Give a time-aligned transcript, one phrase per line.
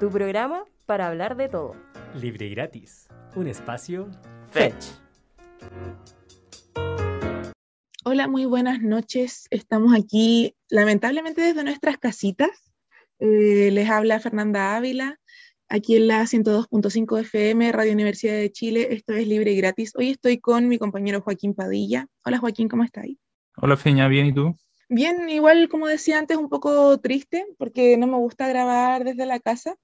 [0.00, 1.76] tu programa para hablar de todo.
[2.18, 3.06] Libre y gratis.
[3.36, 4.10] Un espacio
[4.50, 4.86] Fetch.
[8.04, 9.46] Hola, muy buenas noches.
[9.50, 12.72] Estamos aquí, lamentablemente, desde nuestras casitas.
[13.18, 15.20] Eh, les habla Fernanda Ávila,
[15.68, 18.88] aquí en la 102.5 FM, Radio Universidad de Chile.
[18.92, 19.92] Esto es libre y gratis.
[19.96, 22.06] Hoy estoy con mi compañero Joaquín Padilla.
[22.24, 23.04] Hola, Joaquín, ¿cómo estás?
[23.58, 24.56] Hola, Feña, ¿bien y tú?
[24.88, 29.38] Bien, igual como decía antes, un poco triste porque no me gusta grabar desde la
[29.38, 29.76] casa.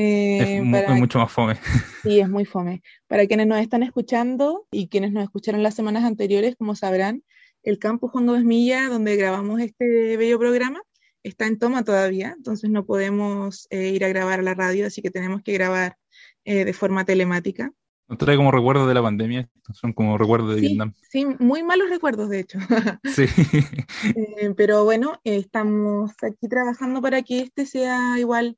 [0.00, 1.56] Eh, es, mucho más fome.
[2.04, 2.82] Sí, es muy fome.
[3.08, 7.24] Para quienes nos están escuchando y quienes nos escucharon las semanas anteriores, como sabrán,
[7.64, 10.80] el campus Juan Gómez Milla, donde grabamos este bello programa,
[11.24, 15.02] está en toma todavía, entonces no podemos eh, ir a grabar a la radio, así
[15.02, 15.96] que tenemos que grabar
[16.44, 17.72] eh, de forma telemática.
[18.06, 19.50] ¿No trae como recuerdos de la pandemia?
[19.74, 20.94] Son como recuerdos de Vietnam.
[21.10, 22.58] Sí, muy malos recuerdos, de hecho.
[23.04, 23.26] Sí.
[24.14, 28.56] Eh, pero bueno, estamos aquí trabajando para que este sea igual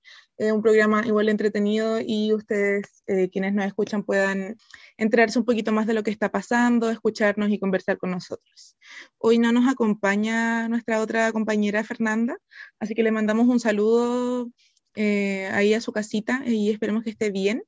[0.52, 4.56] un programa igual entretenido y ustedes, quienes nos escuchan, puedan
[4.96, 8.76] enterarse un poquito más de lo que está pasando, escucharnos y conversar con nosotros.
[9.18, 12.38] Hoy no nos acompaña nuestra otra compañera Fernanda,
[12.78, 14.50] así que le mandamos un saludo
[14.94, 17.62] eh, ahí a su casita y esperemos que esté bien.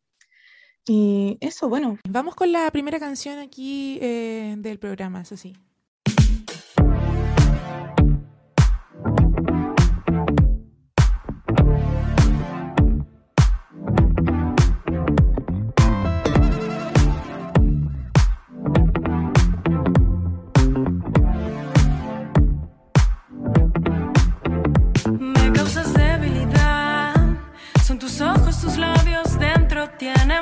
[0.87, 1.99] Y eso, bueno.
[2.09, 5.55] Vamos con la primera canción aquí eh, del programa, eso sí.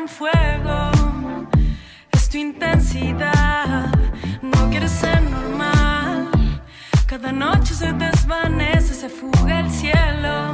[0.08, 0.90] Fuego,
[2.12, 3.90] es tu intensidad,
[4.42, 6.30] no quieres ser normal.
[7.06, 10.49] Cada noche se desvanece, se fuga el cielo,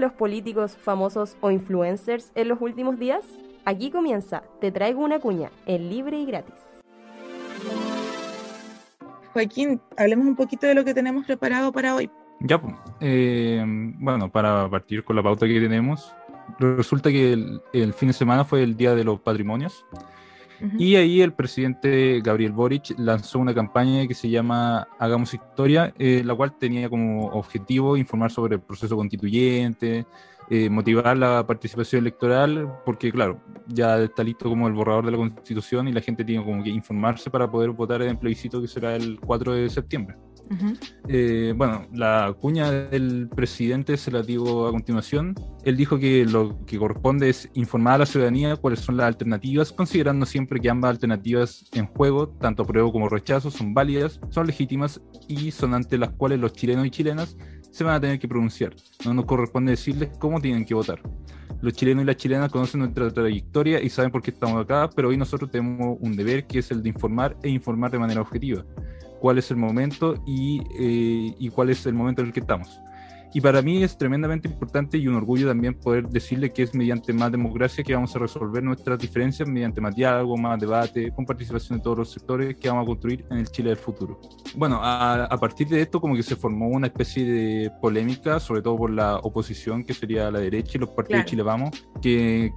[0.00, 3.24] los políticos famosos o influencers en los últimos días?
[3.64, 6.54] Aquí comienza Te traigo una cuña, en libre y gratis.
[9.32, 12.10] Joaquín, hablemos un poquito de lo que tenemos preparado para hoy.
[12.40, 12.60] Ya,
[13.00, 16.12] eh, bueno, para partir con la pauta que tenemos,
[16.58, 17.32] resulta que
[17.72, 19.84] el, fin de semana fue el Día de los Patrimonios
[20.78, 26.22] y ahí el presidente Gabriel Boric lanzó una campaña que se llama Hagamos Historia, eh,
[26.24, 30.06] la cual tenía como objetivo informar sobre el proceso constituyente,
[30.50, 35.16] eh, motivar la participación electoral, porque claro, ya está listo como el borrador de la
[35.16, 38.68] constitución y la gente tiene como que informarse para poder votar en el plebiscito que
[38.68, 40.16] será el 4 de septiembre.
[41.08, 45.34] Eh, bueno, la cuña del presidente se la digo a continuación.
[45.64, 49.72] Él dijo que lo que corresponde es informar a la ciudadanía cuáles son las alternativas,
[49.72, 55.00] considerando siempre que ambas alternativas en juego, tanto apruebo como rechazo, son válidas, son legítimas
[55.28, 57.36] y son ante las cuales los chilenos y chilenas
[57.70, 58.74] se van a tener que pronunciar.
[59.04, 61.00] No nos corresponde decirles cómo tienen que votar.
[61.62, 65.08] Los chilenos y las chilenas conocen nuestra trayectoria y saben por qué estamos acá, pero
[65.08, 68.64] hoy nosotros tenemos un deber que es el de informar e informar de manera objetiva
[69.22, 72.80] cuál es el momento y, eh, y cuál es el momento en el que estamos.
[73.34, 77.12] Y para mí es tremendamente importante y un orgullo también poder decirle que es mediante
[77.12, 81.78] más democracia que vamos a resolver nuestras diferencias, mediante más diálogo, más debate, con participación
[81.78, 84.20] de todos los sectores que vamos a construir en el Chile del futuro.
[84.54, 88.62] Bueno, a, a partir de esto como que se formó una especie de polémica, sobre
[88.62, 91.24] todo por la oposición, que sería la derecha y los partidos Claro.
[91.24, 91.70] de Chile Vamos,
[92.00, 92.52] que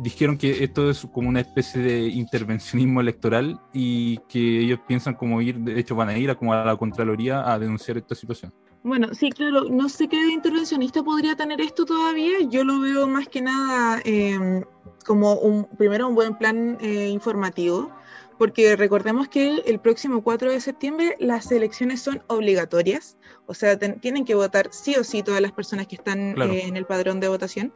[0.00, 5.40] dijeron que esto es como una especie de intervencionismo electoral y que ellos piensan como
[5.40, 8.52] ir, de hecho van a ir a, como a la Contraloría a denunciar esta situación.
[8.82, 12.40] Bueno, sí, claro, no sé qué de intervencionista podría tener esto todavía.
[12.48, 14.64] Yo lo veo más que nada eh,
[15.04, 17.90] como un, primero un buen plan eh, informativo,
[18.38, 23.78] porque recordemos que el, el próximo 4 de septiembre las elecciones son obligatorias, o sea,
[23.78, 26.54] ten- tienen que votar sí o sí todas las personas que están Claro.
[26.54, 27.74] eh, en el padrón de votación.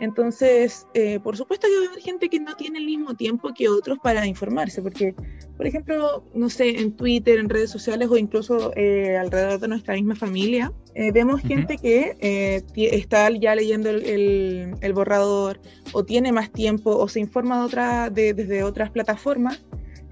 [0.00, 3.52] Entonces, eh, por supuesto que va a haber gente que no tiene el mismo tiempo
[3.54, 5.14] que otros para informarse, porque,
[5.58, 9.94] por ejemplo, no sé, en Twitter, en redes sociales o incluso eh, alrededor de nuestra
[9.94, 15.60] misma familia, eh, vemos gente que eh, está ya leyendo el, el- el borrador
[15.92, 19.62] o tiene más tiempo o se informa de otra, de- desde otras plataformas.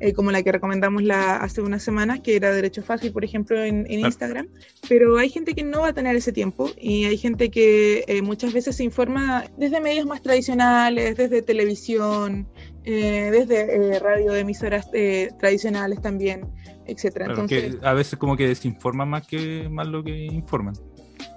[0.00, 3.62] Eh, como la que recomendamos la, hace unas semanas, que era Derecho Fácil, por ejemplo,
[3.62, 3.86] en.
[3.88, 4.48] Instagram.
[4.88, 8.22] Pero hay gente que no va a tener ese tiempo y hay gente que eh,
[8.22, 12.46] muchas veces se informa desde medios más tradicionales, desde televisión,
[12.90, 16.50] eh, desde eh, radio, emisoras eh, tradicionales también,
[16.86, 17.26] etcétera.
[17.26, 20.74] Claro, Entonces, a veces como que desinforman más que más lo que informan.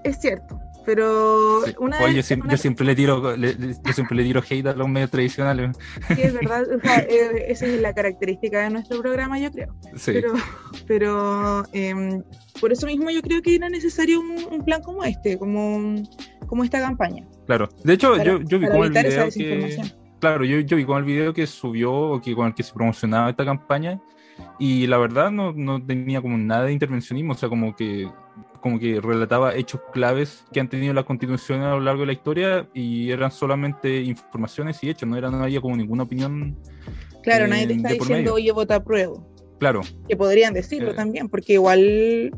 [0.06, 0.58] es cierto.
[0.86, 4.24] Pero una Oye, yo, vez- siempre, una- yo siempre le tiro, le- yo siempre le
[4.24, 5.78] tiro hate a los medios tradicionales.
[6.08, 9.76] sí, es verdad, o sea, eh, esa es la característica de nuestro programa, yo creo.
[9.96, 10.34] Sí, Pero,
[10.88, 12.24] pero em,
[12.60, 16.02] por eso mismo yo creo que era necesario un, un plan como este, como,
[16.48, 17.26] como esta campaña.
[17.46, 17.70] claro.
[17.84, 19.78] De hecho, para- yo, yo vi como el video que,
[20.20, 22.74] claro, yo, yo vi como el video que subió o que con el que se
[22.74, 24.00] promocionaba esta campaña
[24.60, 28.10] y la verdad no, no tenía como nada de intervencionismo, o sea, como que
[28.62, 32.14] como que relataba hechos claves que han tenido las constituciones a lo largo de la
[32.14, 36.56] historia y eran solamente informaciones y hechos, no, era, no había como ninguna opinión.
[37.24, 39.16] Claro, eh, nadie te está diciendo, oye, vota a prueba.
[39.60, 42.32] Claro, Que podrían decirlo Eh, también, porque igual.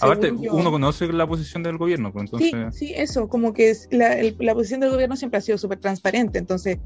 [0.00, 2.76] aparte yo- uno conoce la posición del gobierno, pues Sí, entonces...
[2.78, 5.78] sí, eso, como que es la, el- la posición del gobierno siempre ha sido súper
[5.78, 6.78] transparente, entonces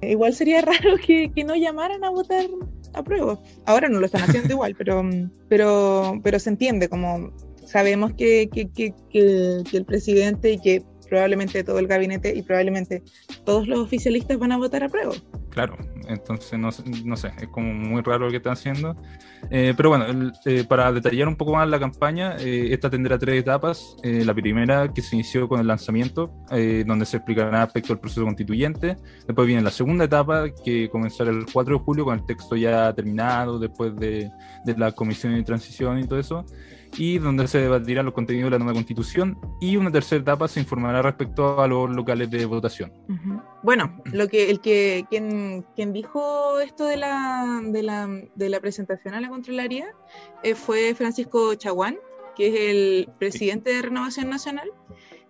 [0.00, 2.46] eh, igual sería raro que, que no llamaran a votar
[2.94, 3.38] a prueba.
[3.66, 5.02] Ahora no lo están haciendo igual, pero,
[5.48, 7.30] pero, pero se entiende, como
[7.66, 13.02] sabemos que, que, que, que- el presidente y que probablemente todo el gabinete y probablemente
[13.44, 15.12] todos los oficialistas van a votar a prueba.
[15.50, 15.76] Claro,
[16.08, 16.70] entonces no,
[17.04, 18.96] no sé, es como muy raro lo que están haciendo.
[19.50, 23.18] Eh, pero bueno, el- eh, para detallar un poco más la campaña, eh, esta tendrá
[23.18, 23.96] tres etapas.
[24.02, 27.98] Eh, la primera que se inició con el lanzamiento, eh, donde se explicará aspectos del
[28.00, 28.96] proceso constituyente.
[29.26, 32.92] Después viene la segunda etapa, que comenzará el 4 de julio con el texto ya
[32.94, 34.30] terminado, después de,
[34.64, 36.44] de la comisión de transición y todo eso.
[36.96, 39.38] Y donde se debatirán los contenidos de la nueva constitución.
[39.60, 42.92] Y una tercera etapa se informará respecto a los locales de votación.
[43.08, 43.40] Ujú.
[43.62, 48.60] Bueno, lo que el que quien, quien dijo esto de la, de la, de la
[48.60, 49.86] presentación a la Contraloría
[50.42, 51.96] eh, fue Francisco Chaguán,
[52.36, 54.70] que es el presidente de Renovación Nacional,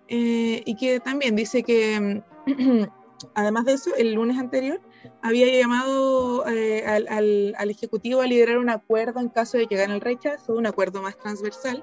[0.09, 2.23] eh, y que también dice que,
[3.35, 4.81] además de eso, el lunes anterior
[5.25, 9.75] había llamado eh, al, al- al Ejecutivo a liderar un acuerdo en caso de que
[9.77, 11.83] gane el rechazo, un acuerdo más transversal,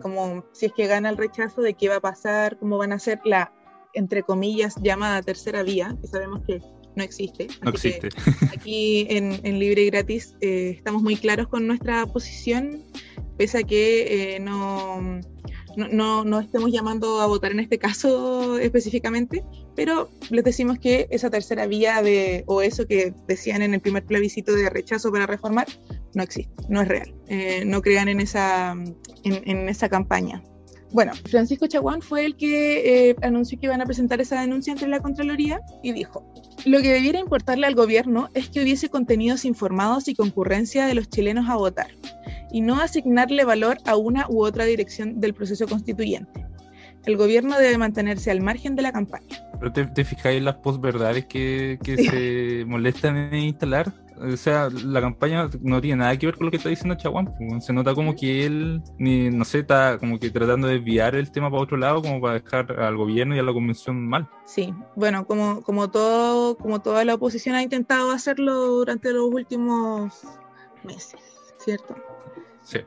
[0.00, 2.98] como si es que gana el rechazo, de qué va a pasar, cómo van a
[2.98, 3.52] ser la
[3.94, 6.60] entre comillas, llamada tercera vía, que sabemos que
[6.96, 7.46] no existe.
[7.62, 8.08] No existe.
[8.54, 12.82] aquí en, en Libre y Gratis eh, estamos muy claros con nuestra posición,
[13.38, 15.20] pese a que eh, no,
[15.76, 21.30] no, no, estemos llamando a votar en este caso específicamente, pero les decimos que esa
[21.30, 25.66] tercera vía de, o eso que decían en el primer plebiscito de rechazo para reformar,
[26.14, 27.14] no existe, no es real.
[27.28, 28.76] Eh, no crean en esa,
[29.24, 30.42] en esa campaña.
[30.92, 34.86] Bueno, Francisco Chaguán fue el que eh, anunció que iban a presentar esa denuncia ante
[34.86, 36.22] la Contraloría y dijo,
[36.66, 41.08] lo que debiera importarle al gobierno es que hubiese contenidos informados y concurrencia de los
[41.08, 41.88] chilenos a votar,
[42.52, 46.46] y no asignarle valor a una u otra dirección del proceso constituyente.
[47.04, 49.44] El gobierno debe mantenerse al margen de la campaña.
[49.58, 53.92] Pero te, te fijáis en las posverdades que, que se molestan en instalar.
[54.20, 57.34] O sea, la campaña no tiene nada que ver con lo que está diciendo Chaguán.
[57.60, 61.32] Se nota como que él, ni, no sé, está como que tratando de desviar el
[61.32, 64.28] tema para otro lado, como para dejar al gobierno y a la convención mal.
[64.44, 70.22] Sí, bueno, como, como, todo, como toda la oposición ha intentado hacerlo durante los últimos
[70.84, 71.20] meses,
[71.58, 71.96] ¿cierto?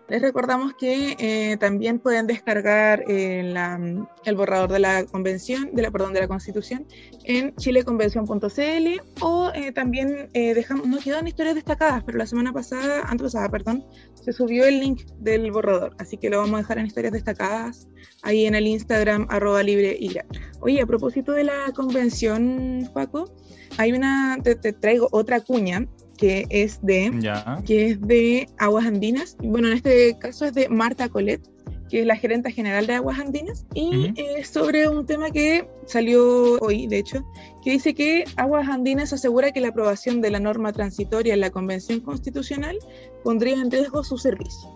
[0.10, 3.80] Les recordamos que eh, también pueden descargar eh, la-
[4.25, 6.86] el borrador de la convención, de la, perdón, de la constitución
[7.24, 13.04] en chileconvención.cl o eh, también eh, dejamos, no quedan historias destacadas, pero la semana pasada,
[13.50, 17.13] perdón, se subió el link del borrador, así que lo vamos a dejar en historias
[17.13, 17.88] destacadas
[18.24, 20.25] ahí en el Instagram arroba libre y ya.
[20.62, 23.32] Oye, a propósito de la convención, Paco,
[23.77, 25.86] hay una, te traigo otra cuña
[26.18, 27.62] que es de Ya.
[27.66, 29.36] que es de Aguas Andinas.
[29.44, 31.42] Bueno, en este caso es de Marta Colet,
[31.90, 34.14] que es la gerenta general de Aguas Andinas, y Ujú.
[34.18, 37.24] es sobre un tema que salió hoy, de hecho,
[37.64, 41.52] que dice que Aguas Andinas asegura que la aprobación de la norma transitoria en la
[41.52, 42.78] Convención Constitucional
[43.24, 44.70] pondría en riesgo su servicio.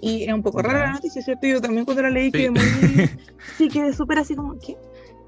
[0.00, 1.46] Y es un poco rara la noticia, ¿cierto?
[1.48, 2.32] Yo también cuando la leí Sí.
[2.32, 2.60] quedé muy...
[3.58, 4.76] sí, quedé súper así como, ¿qué?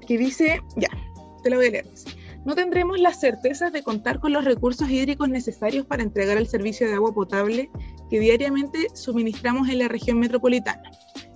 [0.07, 0.87] Que dice, ya,
[1.43, 1.85] te la voy a leer.
[2.43, 6.87] No tendremos las certezas de contar con los recursos hídricos necesarios para entregar el servicio
[6.87, 7.69] de agua potable
[8.09, 10.81] que diariamente suministramos en la región metropolitana.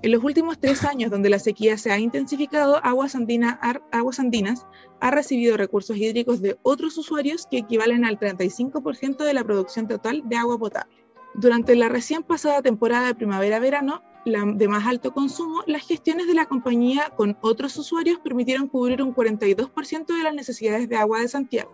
[0.02, 3.84] En los últimos tres años, donde la sequía se ha intensificado, Aguas, Andina- Ar-
[4.18, 4.66] Andinas
[5.00, 10.24] ha recibido recursos hídricos de otros usuarios que equivalen al 35% de la producción total
[10.26, 10.96] de agua potable.
[11.36, 16.48] Durante la recién pasada temporada de primavera-verano, de más alto consumo, las gestiones de la
[16.48, 21.72] compañía con otros usuarios permitieron cubrir un 42% de las necesidades de agua de Santiago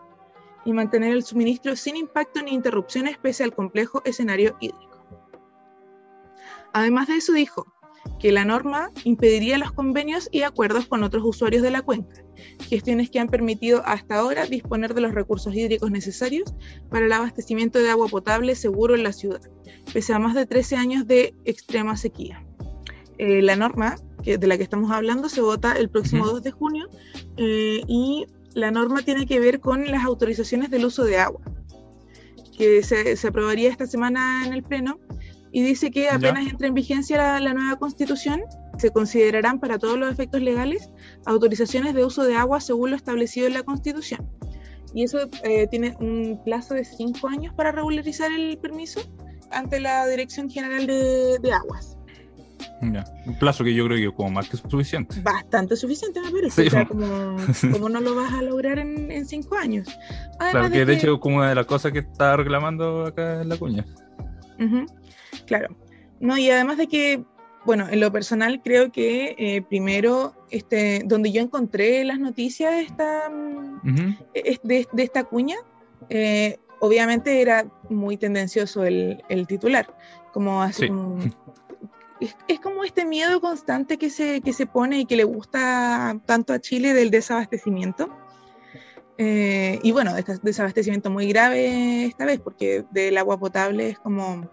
[0.65, 4.99] y mantener el suministro sin impacto ni interrupciones pese al complejo escenario hídrico.
[6.73, 7.67] Además de eso dijo
[8.21, 12.23] que la norma impediría los convenios y acuerdos con otros usuarios de la cuenca,
[12.69, 16.53] gestiones que han permitido hasta ahora disponer de los recursos hídricos necesarios
[16.89, 19.41] para el abastecimiento de agua potable seguro en la ciudad,
[19.91, 22.45] pese a más de 13 años de extrema sequía.
[23.17, 26.33] Eh, la norma que, de la que estamos hablando se vota el próximo Ujú.
[26.33, 26.89] 2 de junio
[27.37, 31.41] eh, y la norma tiene que ver con las autorizaciones del uso de agua,
[32.55, 34.99] que se, se aprobaría esta semana en el Pleno
[35.51, 38.41] y dice que apenas entre en vigencia la, la nueva constitución,
[38.77, 40.89] se considerarán para todos los efectos legales
[41.25, 44.27] autorizaciones de uso de agua según lo establecido en la constitución.
[44.93, 49.01] Y eso eh, tiene un plazo de cinco años para regularizar el permiso
[49.51, 51.97] ante la Dirección General de, de Aguas.
[52.81, 53.03] Ya.
[53.25, 55.21] Un plazo que yo creo que es como más que suficiente.
[55.21, 56.63] Bastante suficiente, me parece.
[56.63, 56.67] Sí.
[56.67, 57.35] O sea, como,
[57.71, 59.87] como no lo vas a lograr en, en cinco años.
[60.39, 63.05] Además Claro, de que de hecho es como una de las cosas que está reclamando
[63.05, 63.85] acá en la cuña.
[64.59, 64.85] Ujú,
[65.59, 65.75] Claro.
[66.21, 67.23] No, y además de que,
[67.65, 72.81] bueno, en lo personal creo que eh, primero, este, donde yo encontré las noticias de
[72.81, 73.81] esta, mm,
[74.63, 75.57] de, de esta cuña,
[76.09, 79.93] eh, obviamente era muy tendencioso el, el titular,
[80.33, 80.87] como así Sí.
[80.87, 81.17] como-
[82.21, 86.17] es, es como este miedo constante que se, que se pone y que le gusta
[86.27, 88.09] tanto a Chile del desabastecimiento.
[89.17, 94.47] Eh, y bueno, este desabastecimiento muy grave esta vez, porque del agua potable es como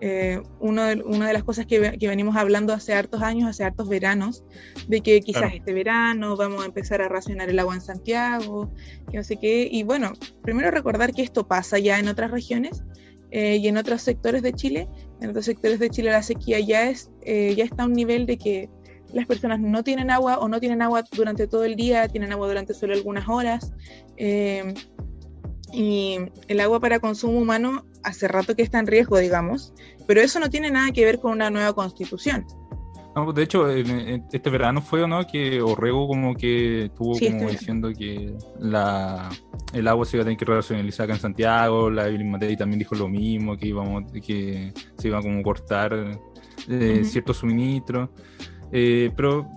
[0.00, 3.64] eh, uno de- una de las cosas que, que venimos hablando hace hartos años, hace
[3.64, 4.44] hartos veranos,
[4.88, 5.56] de que quizás Claro.
[5.56, 8.72] este verano vamos a empezar a racionar el agua en Santiago,
[9.10, 9.68] que no sé qué.
[9.70, 12.82] Y bueno, primero recordar que esto pasa ya en otras regiones
[13.30, 14.88] eh, y en otros sectores de Chile.
[15.20, 18.26] En otros sectores de Chile la sequía ya, es, eh, ya está a un nivel
[18.26, 18.68] de que
[19.12, 22.46] las personas no tienen agua o no tienen agua durante todo el día, tienen agua
[22.48, 23.72] durante solo algunas horas.
[24.16, 24.74] eh,
[25.72, 29.72] y el agua para consumo humano hace rato que está en riesgo, digamos,
[30.06, 32.46] pero eso no tiene nada que ver con una nueva constitución.
[33.14, 35.26] No, de hecho, este verano fue, ¿o ¿no?
[35.26, 39.28] Que Orrego como que estuvo Sí, como diciendo que la,
[39.72, 42.78] el agua se iba a tener que racionalizar acá en Santiago, la Evelyn Matei también
[42.78, 46.20] dijo lo mismo, que íbamos, que se iba a como cortar
[46.68, 48.10] eh, ciertos suministros.
[48.70, 49.48] Eh, pero,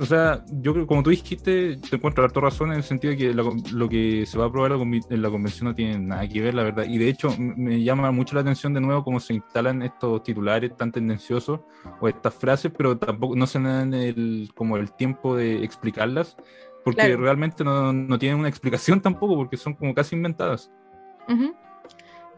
[0.00, 3.16] o sea, yo creo, como tú dijiste, te encuentro harto razón en el sentido de
[3.18, 6.40] que la- lo que se va a aprobar en la convención no tiene nada que
[6.40, 6.84] ver, la verdad.
[6.88, 10.76] Y de hecho, me llama mucho la atención de nuevo cómo se instalan estos titulares
[10.76, 11.60] tan tendenciosos
[12.00, 16.36] o estas frases, pero tampoco no se dan el, como el tiempo de explicarlas,
[16.84, 17.20] porque Claro.
[17.22, 20.70] realmente no, no tienen una explicación tampoco, porque son como casi inventadas.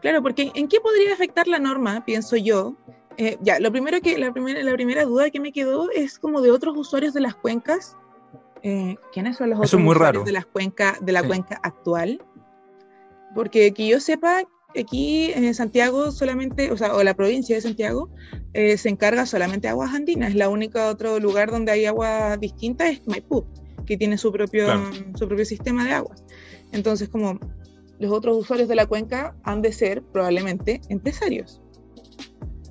[0.01, 2.03] Claro, porque ¿en qué podría afectar la norma?
[2.05, 2.75] Pienso yo.
[3.17, 6.41] Eh, ya, lo primero que, la primera, la primera duda que me quedó es como
[6.41, 7.95] de otros usuarios de las cuencas.
[8.63, 10.25] Eh, ¿Quiénes son los Eso otros es muy usuarios raro.
[10.25, 11.27] de las cuencas de la Sí.
[11.27, 12.21] cuenca actual?
[13.35, 14.43] Porque que yo sepa,
[14.79, 18.09] aquí en Santiago solamente, o sea, o la provincia de Santiago,
[18.53, 20.33] eh, se encarga solamente de aguas andinas.
[20.35, 23.45] La única otro lugar donde hay agua distinta es Maipú.
[23.85, 24.89] que tiene su propio, Claro.
[25.15, 26.23] su propio sistema de aguas.
[26.71, 27.37] Entonces, como
[27.99, 31.61] los otros usuarios de la cuenca han de ser probablemente empresarios.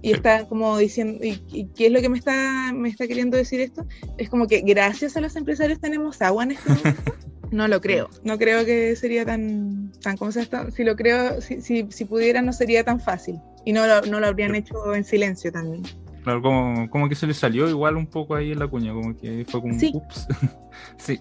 [0.02, 0.14] Y Sí.
[0.14, 3.60] está como diciendo, y, y qué es lo que me está, me está queriendo decir
[3.60, 3.86] esto?
[4.18, 7.02] Es como que gracias a los empresarios tenemos agua en este momento.
[7.52, 11.38] No lo creo, no creo que sería tan, tan como se está, si lo creo,
[11.42, 13.38] si, si, si pudiera no sería tan fácil.
[13.66, 15.82] Y no lo, no lo habrían hecho en silencio también.
[16.24, 19.14] Claro, como, como que se le salió igual un poco ahí en la cuña, como
[19.14, 19.90] que fue como un Sí.
[19.92, 20.26] ups.
[20.96, 21.20] sí,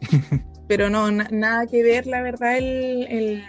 [0.69, 3.43] pero no, na- nada que ver, la verdad, el, el-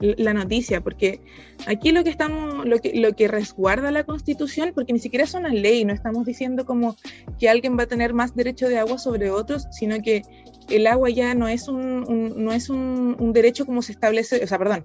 [0.00, 1.20] la noticia, porque
[1.66, 5.34] aquí lo que estamos, lo que, lo que resguarda la constitución, porque ni siquiera es
[5.34, 6.96] una ley, no estamos diciendo como
[7.38, 10.22] que alguien va a tener más derecho de agua sobre otros, sino que
[10.68, 14.42] el agua ya no es un, un- no es un, un derecho como se establece,
[14.42, 14.84] o sea, perdón,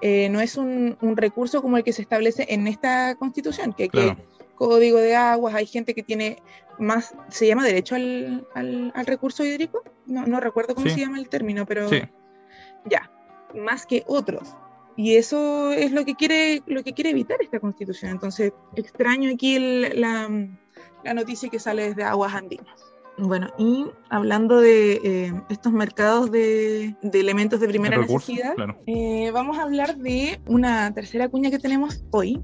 [0.00, 3.84] eh, no es un, un recurso como el que se establece en esta constitución, que,
[3.84, 4.16] que claro.
[4.54, 6.36] código de aguas, hay gente que tiene
[6.78, 9.82] más, ¿se llama derecho al, al- al recurso hídrico?
[10.06, 10.94] No, no recuerdo cómo Sí.
[10.94, 12.00] se llama el término, pero Sí.
[12.88, 13.10] ya,
[13.54, 14.54] más que otros.
[14.96, 18.10] Y eso es lo que quiere, lo que quiere evitar esta constitución.
[18.10, 20.28] Entonces, extraño aquí el- la,
[21.04, 22.66] la noticia que sale desde Aguas Andinas.
[23.20, 28.78] Bueno, y hablando de eh, estos mercados de, de elementos de primera recursos, necesidad, claro.
[28.86, 32.40] eh, vamos a hablar de una tercera cuña que tenemos hoy.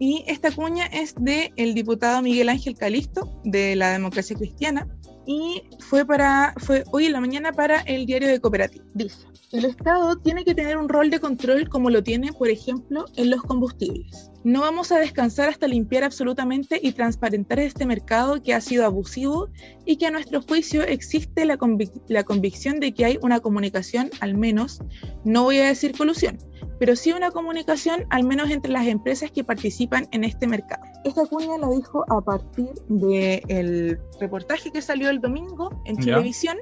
[0.00, 4.86] Y esta cuña es de el diputado Miguel Ángel Calisto, de la Democracia Cristiana,
[5.28, 8.82] y fue, para, fue hoy en la mañana para el diario de Cooperativa.
[8.94, 13.04] Dice, el Estado tiene que tener un rol de control como lo tiene, por ejemplo,
[13.16, 14.30] en los combustibles.
[14.44, 19.48] No vamos a descansar hasta limpiar absolutamente y transparentar este mercado que ha sido abusivo
[19.84, 24.10] y que a nuestro juicio existe la, convic- la convicción de que hay una comunicación,
[24.20, 24.80] al menos,
[25.24, 26.38] no voy a decir colusión,
[26.78, 30.82] pero sí una comunicación al menos entre las empresas que participan en este mercado.
[31.04, 36.56] Esta cuña la dijo a partir del reportaje que salió el domingo en televisión,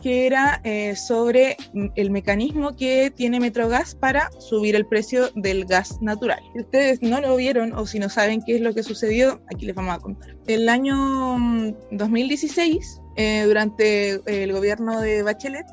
[0.00, 5.64] que era eh, sobre mm, el mecanismo que tiene Metrogas para subir el precio del
[5.64, 6.40] gas natural.
[6.52, 9.66] Si ustedes no lo vieron o si no saben qué es lo que sucedió, aquí
[9.66, 10.36] les vamos a contar.
[10.46, 15.66] El año mm, 2016, eh, durante el gobierno de Bachelet,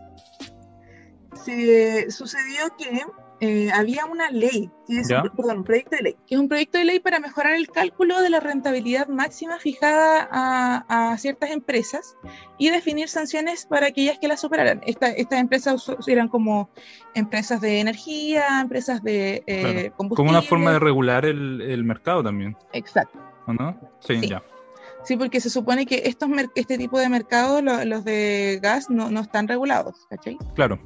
[1.45, 3.01] se sucedió que
[3.39, 6.77] eh, había una ley, que es perdón, un proyecto de ley, que es un proyecto
[6.79, 12.15] de ley para mejorar el cálculo de la rentabilidad máxima fijada a, a ciertas empresas
[12.57, 14.81] y definir sanciones para aquellas que la superaran.
[14.87, 16.69] Esta- estas empresas eran como
[17.13, 19.95] empresas de energía, empresas de eh, Claro.
[19.97, 20.15] combustible.
[20.15, 23.19] Como una forma de regular el, el mercado también, Exacto.
[23.45, 23.79] ¿o no?
[23.99, 24.29] Sí, Sí.
[24.29, 24.41] ya.
[25.03, 29.09] Sí, porque se supone que estos este tipo de mercados, lo- los de gas, no,
[29.09, 30.37] no están regulados, ¿cachai?
[30.55, 30.79] Claro.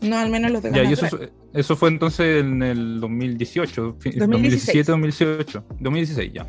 [0.00, 1.06] No al menos los de Ya, y eso,
[1.54, 4.86] eso fue entonces en el 2018, fi- 2016.
[4.86, 6.46] 2017, 2018, 2016 ya.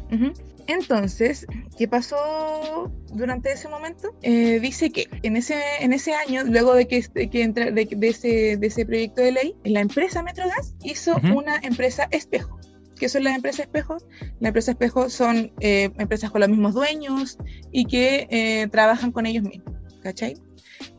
[0.68, 4.10] Entonces, ¿qué pasó durante ese momento?
[4.22, 7.86] Eh, dice que en ese, en ese año, luego de que, este- que entra- de,
[7.92, 12.60] de ese, de ese proyecto de ley, la empresa Metrogas hizo una empresa espejo.
[13.00, 13.98] ¿Qué son las empresas espejo?
[14.42, 17.38] Las empresas espejo son eh, empresas con los mismos dueños
[17.72, 19.74] y que eh, trabajan con ellos mismos.
[20.04, 20.36] ¿Cachai?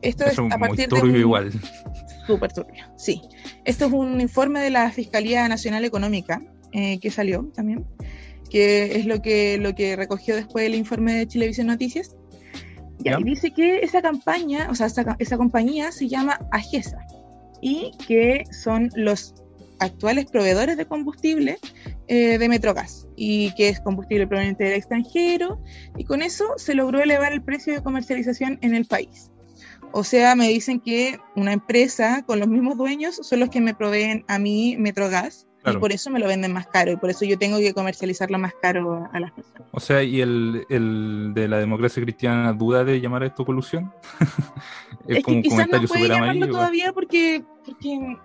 [0.03, 1.53] Esto Eso es a muy partir de turbio un- igual.
[2.31, 3.23] Súper turbio, sí.
[3.65, 6.41] Esto es un informe de la Fiscalía Nacional Económica
[6.71, 7.85] eh, que salió también,
[8.49, 12.15] que es lo que, lo que recogió después el informe de Chilevisión Noticias.
[13.03, 14.87] Y dice que esa campaña, o sea,
[15.19, 16.99] esa compañía se llama AGESA
[17.61, 19.35] y que son los
[19.81, 21.59] actuales proveedores de combustible
[22.07, 25.61] eh, de Metrogas y que es combustible proveniente del extranjero
[25.97, 29.33] y con eso se logró elevar el precio de comercialización en el país.
[29.93, 33.75] O sea, me dicen que una empresa con los mismos dueños son los que me
[33.75, 35.81] proveen a mí Metrogas y Claro.
[35.81, 38.55] por eso me lo venden más caro y por eso yo tengo que comercializarlo más
[38.63, 39.69] caro a, a las personas.
[39.73, 43.93] O sea, ¿y el, el de la democracia cristiana duda de llamar a esto colusión?
[45.09, 46.47] es, Es como que quizás no puede llamarlo amarillo.
[46.53, 48.17] todavía porque, porque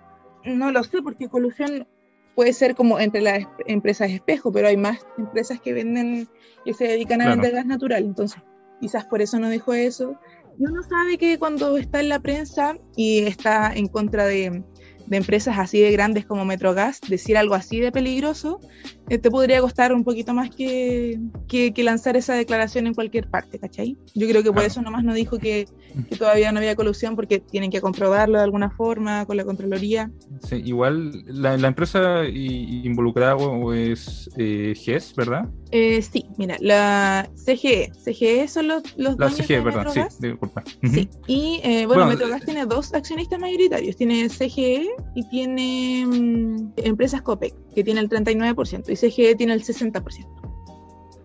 [0.44, 1.86] no lo sé, porque colusión
[2.34, 6.28] puede ser como entre las es- empresas espejo, pero hay más empresas que venden,
[6.64, 7.40] que se dedican a Claro.
[7.40, 8.40] vender gas natural, entonces
[8.80, 10.18] quizás por eso no dijo eso.
[10.58, 14.64] Y uno sabe que cuando está en la prensa y está en contra de,
[15.06, 18.60] de empresas así de grandes como Metrogas, decir algo así de peligroso,
[19.08, 23.58] te podría costar un poquito más que, que, que lanzar esa declaración en cualquier parte,
[23.58, 23.96] ¿cachai?
[24.14, 25.68] Yo creo que por eso nomás no dijo que,
[26.08, 30.10] que todavía no había colusión porque tienen que comprobarlo de alguna forma con la Contraloría.
[30.42, 33.36] Sí, igual la, la empresa involucrada
[33.74, 35.48] es eh, GES, ¿verdad?
[35.72, 40.08] Eh, sí, mira, la CGE, CGE son los, los La CGE, de ¿verdad?
[40.10, 40.62] Sí, disculpa.
[40.82, 46.72] Sí, y eh, bueno, Bueno, Metrogas tiene dos accionistas mayoritarios, tiene CGE y tiene mm,
[46.76, 50.26] Empresas Copec, que tiene el 39%, y CGE tiene el 60%.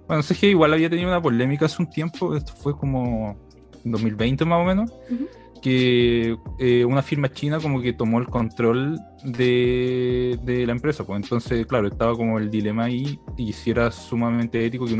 [0.07, 3.35] Bueno, CGE igual había tenido una polémica hace un tiempo, esto fue como
[3.85, 4.91] en 2020 más o menos,
[5.61, 11.03] que eh, una firma china como que tomó el control de, de la empresa.
[11.05, 14.93] Pues entonces, claro, estaba como el dilema ahí y si era sumamente ético que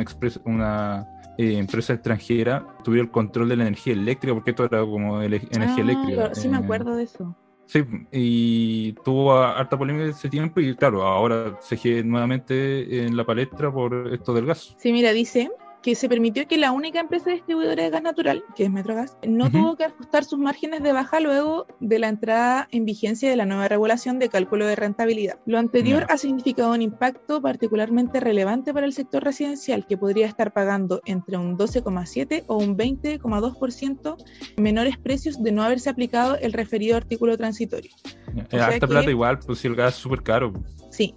[0.45, 1.05] una,
[1.38, 5.41] eh, empresa extranjera tuviera el control de la energía eléctrica, porque esto era como ele-
[5.51, 6.36] energía Ah, eléctrica.
[6.36, 7.36] Sí, me eh, acuerdo de eso.
[7.71, 13.71] Sí, y tuvo harta polémica ese tiempo y claro, ahora se nuevamente en la palestra
[13.71, 14.75] por esto del gas.
[14.77, 15.49] Sí, mira, dice
[15.82, 19.46] que se permitió que la única empresa distribuidora de gas natural, que es Metrogas, no
[19.46, 19.52] Ujú.
[19.58, 23.46] tuvo que ajustar sus márgenes de baja luego de la entrada en vigencia de la
[23.46, 25.39] nueva regulación de cálculo de rentabilidad.
[25.48, 26.13] Lo anterior Ya.
[26.13, 31.38] ha significado un impacto particularmente relevante para el sector residencial, que podría estar pagando entre
[31.38, 34.17] un 12,7 o un 20,2%
[34.58, 37.91] menores precios de no haberse aplicado el referido artículo transitorio.
[38.36, 40.54] Eh, sea harta que- plata igual, pues si el gas es súper caro.
[40.91, 41.15] Sí.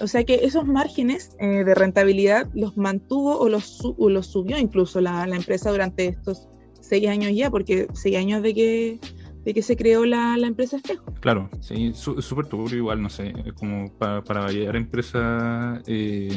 [0.00, 4.26] O sea que esos márgenes eh, de rentabilidad los mantuvo o los, su- o los
[4.26, 6.48] subió incluso la, empresa durante estos
[6.80, 9.00] seis años ya, porque seis años de que,
[9.44, 11.04] de que se creó la, la empresa Espejo.
[11.20, 16.28] Claro, sí, su- súper turbio igual, no sé, como para, para variar empresas, eh,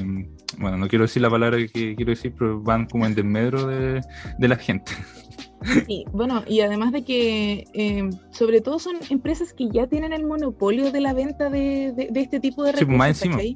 [0.57, 4.01] bueno, no quiero decir la palabra que quiero decir, pero van como en desmedro de,
[4.37, 4.91] de la gente.
[5.87, 10.25] Sí, bueno, y además de que eh, sobre todo son empresas que ya tienen el
[10.25, 12.97] monopolio de la venta de, de- de este tipo de Sí, recursos.
[12.97, 13.35] más encima.
[13.35, 13.55] ¿cachai?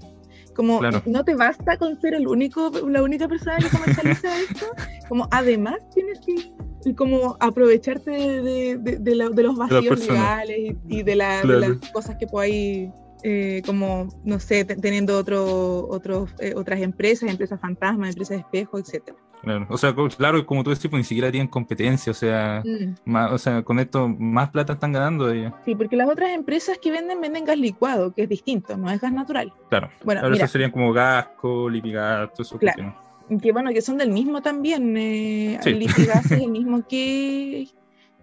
[0.56, 1.02] Como Claro.
[1.06, 4.66] no te basta con ser el único, la única persona que comercializa esto,
[5.10, 10.58] como además tienes que como aprovecharte de, de- de- de la- de los vacíos legales
[10.90, 11.60] y, y de, la- de Claro.
[11.80, 12.90] las cosas que podáis,
[13.24, 18.78] eh, como, no sé, te- teniendo otro, otros, eh, otras empresas, empresas fantasmas, empresas espejo,
[18.80, 19.18] etcétera.
[19.42, 22.96] Claro, o sea, claro, como tú decís, pues ni siquiera tienen competencia, o sea, Mm.
[23.04, 25.52] más, o sea, con esto más plata están ganando ellos.
[25.66, 29.02] Sí, porque las otras empresas que venden, venden gas licuado, que es distinto, no es
[29.02, 29.52] gas natural.
[29.70, 32.58] Claro, Bueno, mira, eso serían como Gasco, Lipigas, todo eso.
[32.58, 32.96] Claro.
[33.42, 34.96] que bueno, que son del mismo también.
[34.96, 35.74] Eh, Sí.
[35.74, 37.68] Lipigas es el mismo que,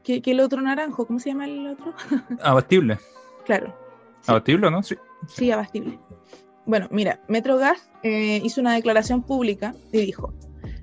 [0.02, 1.92] que, que el otro naranjo, ¿cómo se llama el otro?
[2.42, 2.98] Abastible,
[3.44, 3.74] Claro,
[4.22, 4.30] Sí.
[4.30, 4.83] abastible, ¿no?
[4.83, 4.96] Sí.
[5.28, 5.98] sí, abastible.
[6.66, 10.35] Bueno, mira, Metrogas eh, hizo una declaración pública y dijo,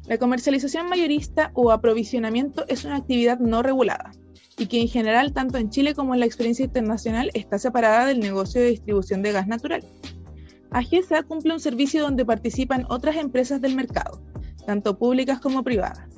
[0.07, 4.11] la comercialización mayorista o aprovisionamiento es una actividad no regulada
[4.57, 8.19] y que en general, tanto en Chile como en la experiencia internacional, está separada del
[8.19, 9.83] negocio de distribución de gas natural.
[10.71, 14.21] AGESA cumple un servicio donde participan otras empresas del mercado,
[14.65, 16.09] tanto públicas como privadas.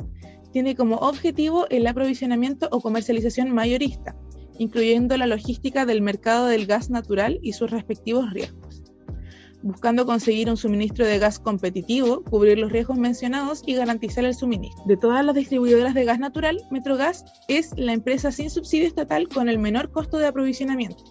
[0.52, 4.16] Tiene como objetivo el aprovisionamiento o comercialización mayorista,
[4.60, 8.84] incluyendo la logística del mercado del gas natural y sus respectivos riesgos,
[9.64, 14.84] buscando conseguir un suministro de gas competitivo, cubrir los riesgos mencionados y garantizar el suministro.
[14.86, 19.50] De todas las distribuidoras de gas natural, Metrogas es la empresa sin subsidio estatal con
[19.50, 21.04] el menor costo de aprovisionamiento,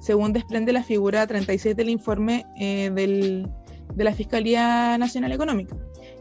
[0.00, 3.48] según desprende la figura 36 del informe eh, del-
[3.94, 5.76] de la Fiscalía Nacional Económica.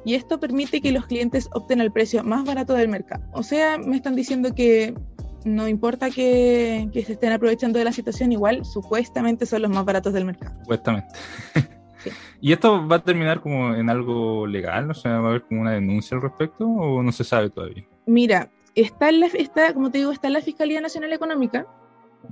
[0.05, 3.23] Y esto permite que los clientes opten el precio más barato del mercado.
[3.33, 4.93] O sea, me están diciendo que
[5.45, 9.85] no importa que, que se estén aprovechando de la situación, igual supuestamente son los más
[9.85, 10.55] baratos del mercado.
[10.61, 11.09] Supuestamente.
[12.03, 12.09] Sí.
[12.41, 14.91] ¿Y esto va a terminar como en algo legal?
[14.91, 17.85] O sea, ¿va a haber como una denuncia al respecto o no se sabe todavía?
[18.05, 21.65] Mira, está, en la, está como te digo, está en la Fiscalía Nacional Económica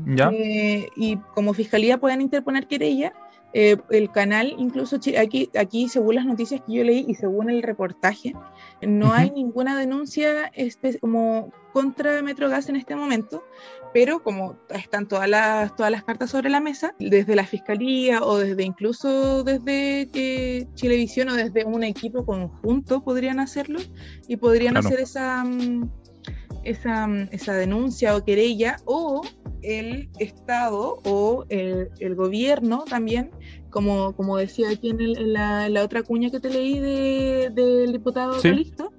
[0.05, 0.29] ¿Ya?
[0.33, 3.13] eh, y como Fiscalía pueden interponer querella.
[3.53, 7.63] eh, el canal, incluso aquí, aquí, según las noticias que yo leí y según el
[7.63, 8.33] reportaje,
[8.81, 10.51] no hay ninguna denuncia
[10.99, 13.43] como contra Metrogas en este momento,
[13.93, 18.37] pero como están todas las, todas las cartas sobre la mesa, desde la Fiscalía o
[18.37, 23.79] desde incluso desde Chilevisión o desde un equipo conjunto podrían hacerlo
[24.27, 24.87] y podrían Claro.
[24.87, 25.89] hacer esa, mm,
[26.63, 29.21] esa, mm, esa denuncia o querella o
[29.61, 33.31] el Estado o el, el gobierno también,
[33.71, 36.77] como, como decía aquí en, el- en la, en la otra cuña que te leí
[36.79, 38.49] de- del diputado Sí.
[38.49, 38.93] Calisto,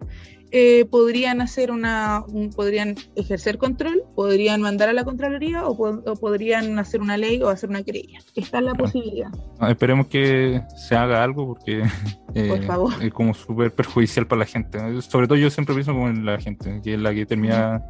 [0.55, 6.03] eh, podrían hacer una, un- podrían ejercer control, podrían mandar a la Contraloría o, po-
[6.07, 8.19] o podrían hacer una ley o hacer una querella.
[8.37, 8.85] Está la Claro.
[8.85, 9.31] posibilidad.
[9.59, 11.83] Ah, Esperemos que se haga algo porque
[12.35, 12.93] eh, Por favor.
[13.03, 14.79] es como súper perjudicial para la gente.
[15.03, 17.83] Sobre todo yo siempre pienso como en la gente, que es la que termina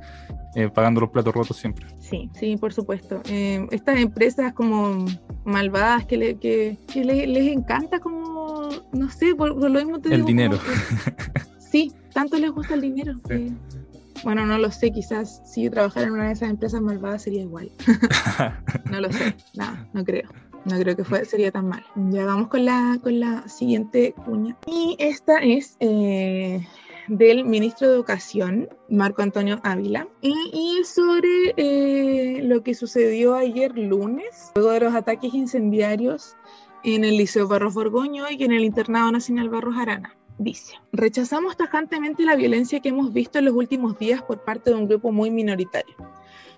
[0.54, 1.86] eh, pagando los platos rotos siempre.
[1.98, 3.20] Sí, sí, por supuesto.
[3.28, 5.04] Eh, estas empresas como
[5.44, 9.98] malvadas que, le- que, que le- les encanta como, no sé, por, por lo mismo
[10.00, 10.58] te El digo, dinero.
[10.60, 13.14] que- sí, tanto les gusta el dinero.
[13.28, 13.52] Sí.
[14.24, 17.42] Bueno, no lo sé, quizás si yo trabajara en una de esas empresas malvadas sería
[17.42, 17.70] igual.
[18.90, 20.28] No lo sé, nada, no creo.
[20.64, 21.82] No creo que fue, sería tan mal.
[22.10, 24.56] Ya vamos con la, con la siguiente cuña.
[24.66, 26.64] Y esta es eh,
[27.08, 33.34] del ministro de Educación, Marco Antonio Ávila, y, y es sobre eh, lo que sucedió
[33.34, 36.36] ayer lunes, luego de los ataques incendiarios
[36.84, 40.16] en el Liceo Barros Borgoño y en el Internado Nacional Barros Arana.
[40.38, 44.76] Dice, rechazamos tajantemente la violencia que hemos visto en los últimos días por parte de
[44.76, 45.94] un grupo muy minoritario.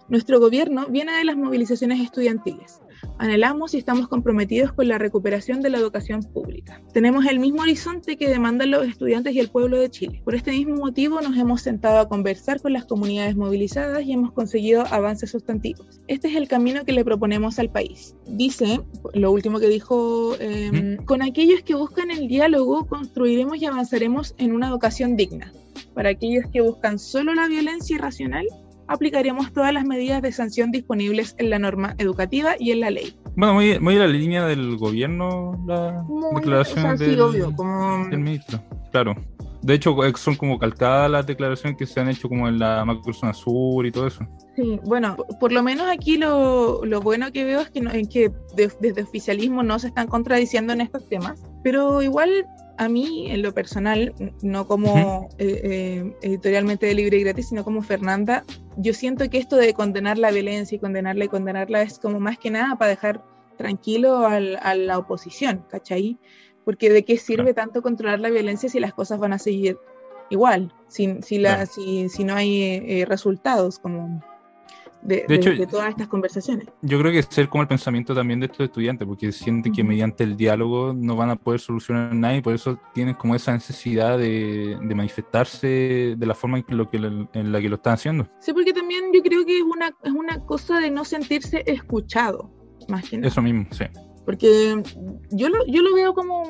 [0.09, 2.81] Nuestro gobierno viene de las movilizaciones estudiantiles.
[3.19, 6.83] Anhelamos y estamos comprometidos con la recuperación de la educación pública.
[6.93, 10.23] Tenemos el mismo horizonte que demandan los estudiantes y el pueblo de Chile.
[10.25, 14.33] Por este mismo motivo nos hemos sentado a conversar con las comunidades movilizadas y hemos
[14.33, 16.01] conseguido avances sustantivos.
[16.09, 18.15] Este es el camino que le proponemos al país.
[18.27, 18.81] Dice,
[19.15, 24.53] lo último que dijo, eh, con aquellos que buscan el diálogo construiremos y avanzaremos en
[24.53, 25.53] una educación digna.
[25.95, 28.47] Para aquellos que buscan solo la violencia irracional,
[28.89, 33.17] aplicaremos todas las medidas de sanción disponibles en la norma educativa y en la ley.
[33.37, 37.21] Bueno, muy, muy a la línea del gobierno la Muy- declaración o sea, sí, del,
[37.21, 38.61] obvio, como- del ministro.
[38.93, 39.15] Claro.
[39.63, 42.85] De hecho, eh, son como calcadas las declaraciones que se han hecho como en la
[42.85, 44.27] macrozona sur y todo eso.
[44.57, 47.91] Sí, bueno, por, por lo menos aquí lo, lo bueno que veo es que, no-
[47.91, 52.89] en que de- desde oficialismo no se están contradiciendo en estos temas, pero igual a
[52.89, 57.83] mí, en lo personal, no como eh, eh, editorialmente de Libre y Gratis, sino como
[57.83, 58.45] Fernanda,
[58.77, 62.39] yo siento que esto de condenar la violencia y condenarla y condenarla es como más
[62.39, 63.25] que nada para dejar
[63.57, 66.19] tranquilo al- a la oposición, ¿cachai?
[66.65, 69.79] Porque de qué sirve tanto controlar la violencia si las cosas van a seguir
[70.31, 71.71] igual, si, si, la, Claro.
[71.73, 74.23] si, si no hay eh, resultados como
[75.05, 76.67] de, De hecho, de todas estas conversaciones.
[76.83, 79.85] Yo creo que es ser como el pensamiento también de estos estudiantes, porque sienten que
[79.85, 83.53] mediante el diálogo no van a poder solucionar nada y por eso tienen como esa
[83.53, 87.77] necesidad de, de manifestarse de la forma en, que lo que, en la que lo
[87.77, 88.29] están haciendo.
[88.41, 92.51] Sí, porque también yo creo que es una, es una cosa de no sentirse escuchado,
[92.89, 93.29] más que nada.
[93.29, 93.85] Eso mismo, sí.
[94.25, 94.83] Porque
[95.31, 96.45] yo lo, yo lo veo como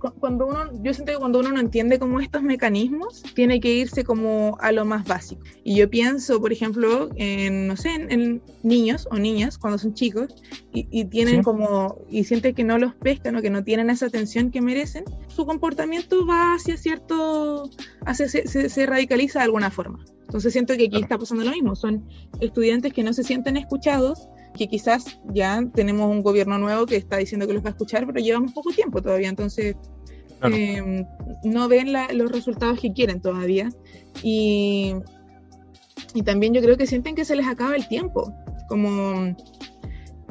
[0.00, 3.72] cu- cuando uno, yo siento que cuando uno no entiende como estos mecanismos, tiene que
[3.74, 5.42] irse como a lo más básico.
[5.64, 9.94] Y yo pienso, por ejemplo, en, no sé, en, en niños o niñas cuando son
[9.94, 10.28] chicos
[10.72, 11.42] y, y tienen Sí.
[11.42, 15.04] como, y sienten que no los pescan o que no tienen esa atención que merecen,
[15.26, 17.68] su comportamiento va hacia cierto,
[18.06, 20.04] hacia, se, se, se radicaliza de alguna forma.
[20.26, 22.06] Entonces siento que aquí está pasando lo mismo, son
[22.40, 24.28] estudiantes que no se sienten escuchados
[24.58, 28.06] que quizás ya tenemos un gobierno nuevo que está diciendo que los va a escuchar,
[28.06, 29.76] pero llevamos poco tiempo todavía, entonces
[30.40, 30.54] Claro.
[30.56, 31.06] eh,
[31.44, 33.70] no ven la- los resultados que quieren todavía.
[34.22, 34.94] Y,
[36.14, 38.32] y también yo creo que sienten que se les acaba el tiempo.
[38.68, 39.34] Como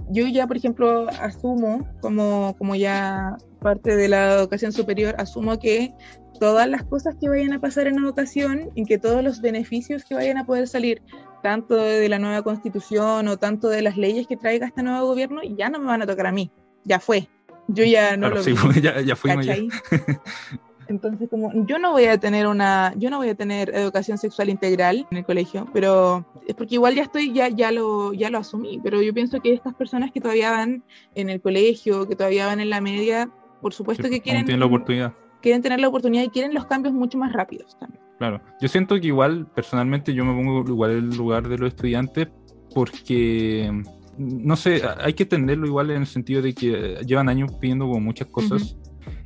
[0.09, 5.93] yo ya, por ejemplo, asumo, como, como ya parte de la educación superior, asumo que
[6.39, 10.15] todas las cosas que vayan a pasar en educación y que todos los beneficios que
[10.15, 11.01] vayan a poder salir,
[11.47, 15.39] tanto de la nueva constitución o tanto de las leyes que traiga este nuevo gobierno,
[15.43, 16.51] ya no me van a tocar a mí.
[16.83, 17.29] Ya fue.
[17.69, 18.81] Yo ya no Claro, lo sí, vi.
[18.81, 19.45] ya, ya fuimos.
[20.89, 24.49] Entonces, como yo no voy a tener una, yo no voy a tener educación sexual
[24.49, 28.39] integral en el colegio, pero es porque igual ya estoy, ya, ya lo, ya lo
[28.39, 30.83] asumí, pero yo pienso que estas personas que todavía van
[31.15, 33.29] en el colegio, que todavía van en la media,
[33.61, 35.13] por supuesto Sí, que aún quieren, la oportunidad.
[35.41, 38.01] quieren tener la oportunidad y quieren los cambios mucho más rápidos también.
[38.17, 41.69] Claro, yo siento que igual, personalmente, yo me pongo igual en el lugar de los
[41.69, 42.27] estudiantes
[42.73, 43.71] porque,
[44.17, 47.99] no sé, hay que entenderlo igual en el sentido de que llevan años pidiendo como
[47.99, 48.75] muchas cosas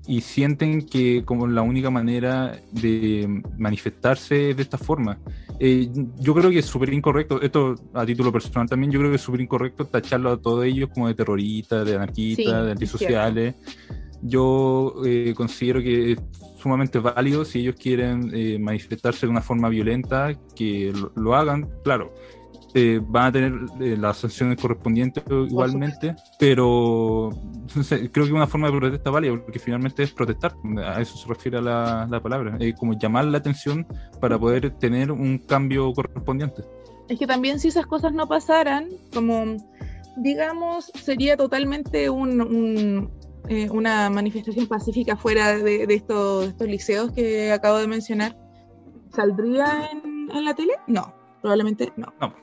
[0.07, 5.19] y sienten que como la única manera de manifestarse es de esta forma.
[5.59, 9.17] Eh, yo creo que es súper incorrecto, esto a título personal también, yo creo que
[9.17, 12.71] es súper incorrecto tacharlo a todos ellos como de terroristas, de anarquistas, Sí, de es
[12.71, 13.55] antisociales.
[14.21, 16.19] Yo eh, considero que es
[16.57, 21.69] sumamente válido si ellos quieren eh, manifestarse de una forma violenta, que lo, lo hagan,
[21.83, 22.13] claro.
[22.73, 27.29] eh, van a tener eh, las sanciones correspondientes igualmente, pero
[28.11, 30.53] creo que una forma de protesta válida, porque finalmente es protestar,
[30.85, 33.85] a eso se refiere la, la palabra, como llamar la atención
[34.19, 36.63] para poder tener un cambio correspondiente.
[37.09, 39.57] Es que también si esas cosas no pasaran, como
[40.17, 43.11] digamos, sería totalmente un, un,
[43.49, 48.37] eh, una manifestación pacífica fuera de, de estos, de estos liceos que acabo de mencionar,
[49.13, 50.73] ¿saldría en, en la tele?
[50.87, 52.13] No, probablemente no.
[52.19, 52.33] No.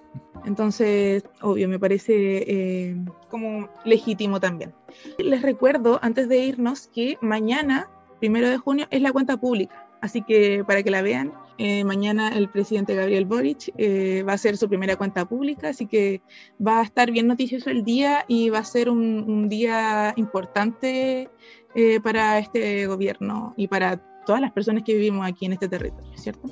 [0.44, 2.96] Entonces, obvio, me parece eh,
[3.28, 4.72] como legítimo también.
[5.18, 9.87] Les recuerdo, antes de irnos, que mañana, primero de junio, es la cuenta pública.
[10.00, 14.34] Así que para que la vean, eh, mañana el presidente Gabriel Boric eh, va a
[14.36, 16.22] hacer su primera cuenta pública, así que
[16.64, 21.28] va a estar bien noticioso el día y va a ser un, un día importante
[21.74, 26.10] eh, para este gobierno y para todas las personas que vivimos aquí en este territorio,
[26.16, 26.50] ¿cierto?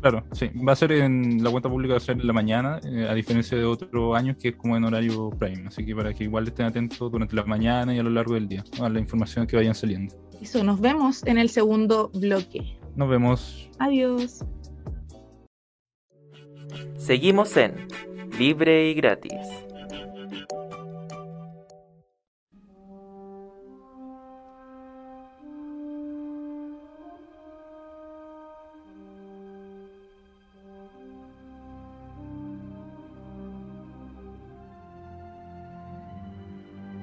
[0.00, 2.80] Claro, sí, va a ser en la cuenta pública, va a ser en la mañana,
[2.84, 6.12] eh, a diferencia de otros años que es como en horario prime, así que para
[6.12, 8.98] que igual estén atentos durante la mañana y a lo largo del día a la
[8.98, 10.14] información que vayan saliendo.
[10.40, 12.76] Eso, nos vemos en el segundo bloque.
[12.96, 13.70] Nos vemos.
[13.78, 14.44] Adiós.
[16.96, 17.88] Seguimos en
[18.38, 19.32] Libre y Gratis.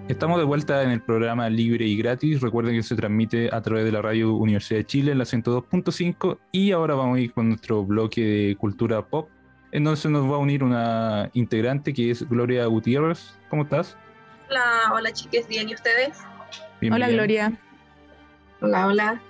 [0.09, 2.41] Estamos de vuelta en el programa libre y gratis.
[2.41, 6.39] Recuerden que se transmite a través de la radio Universidad de Chile en la 102.5
[6.51, 9.29] y ahora vamos a ir con nuestro bloque de cultura pop,
[9.71, 13.37] en donde se nos va a unir una integrante que es Gloria Gutiérrez.
[13.51, 13.95] ¿Cómo estás?
[14.49, 16.17] Hola, hola chiques, ¿bien y ustedes?
[16.81, 17.17] Bien, Hola bien.
[17.17, 17.59] Gloria.
[18.61, 19.21] Hola, hola.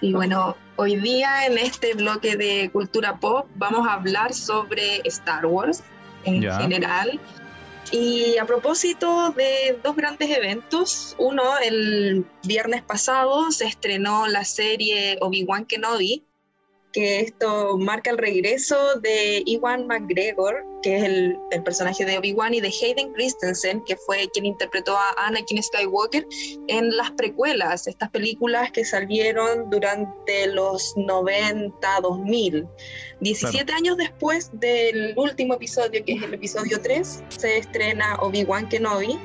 [0.00, 5.46] Y bueno, hoy día en este bloque de cultura pop vamos a hablar sobre Star
[5.46, 5.84] Wars
[6.24, 6.58] en Ya.
[6.58, 7.20] general.
[7.92, 15.18] Y a propósito de dos grandes eventos, uno, el viernes pasado se estrenó la serie
[15.20, 16.24] Obi-Wan Kenobi,
[16.92, 22.54] que esto marca el regreso de Iwan McGregor, que es el, el personaje de Obi-Wan,
[22.54, 26.26] y de Hayden Christensen, que fue quien interpretó a Anakin Skywalker
[26.68, 32.66] en las precuelas, estas películas que salieron durante los 90, 2000.
[33.20, 39.18] 17 años después del último episodio, que es el episodio 3, se estrena Obi-Wan Kenobi.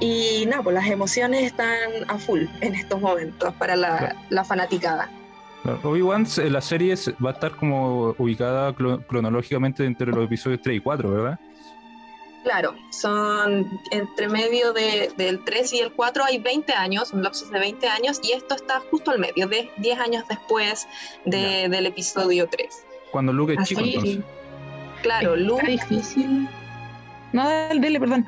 [0.00, 4.18] Y nada, pues las emociones están a full en estos momentos para la, Claro.
[4.30, 5.10] la fanaticada.
[5.82, 10.80] Obi-Wan, la serie se- va a estar como ubicada cronológicamente entre los episodios 3 y
[10.80, 11.38] 4, ¿verdad?
[12.42, 17.46] Claro, son entre medio de- del 3 y el 4 hay 20 años, un lapso
[17.46, 20.86] de 20 años, y esto está justo al medio, de 10 años después
[21.24, 22.84] de- del episodio 3.
[23.10, 24.18] Cuando Luke es Así, chico, entonces.
[25.02, 26.48] Claro, Está Luke, difícil.
[27.32, 28.26] No, dale, dale, perdón.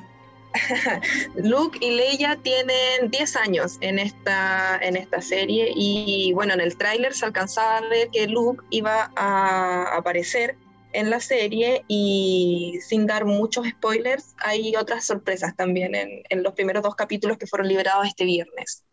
[1.37, 6.77] Luke y Leia tienen 10 años en esta, en esta serie y bueno, en el
[6.77, 10.57] tráiler se alcanzaba a ver que Luke iba a aparecer
[10.93, 16.83] en la serie y sin dar muchos spoilers, hay otras sorpresas también en, los primeros
[16.83, 18.85] dos capítulos que fueron liberados este viernes.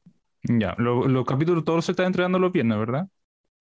[0.44, 3.08] Ya, lo- los capítulos todos se están entregando los viernes, ¿verdad?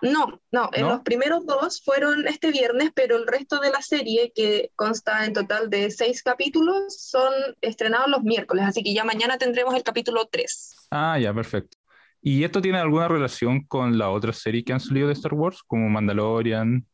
[0.02, 0.88] No, no, en ¿No?
[0.90, 5.32] los primeros dos fueron este viernes, pero el resto de la serie, que consta en
[5.32, 10.26] total de seis capítulos, son estrenados los miércoles, así que ya mañana tendremos el capítulo
[10.26, 10.88] 3.
[10.90, 11.78] Ah, ya, perfecto.
[12.20, 15.62] ¿Y esto tiene alguna relación con la otra serie que han salido de Star Wars?
[15.64, 16.84] Como Mandalorian,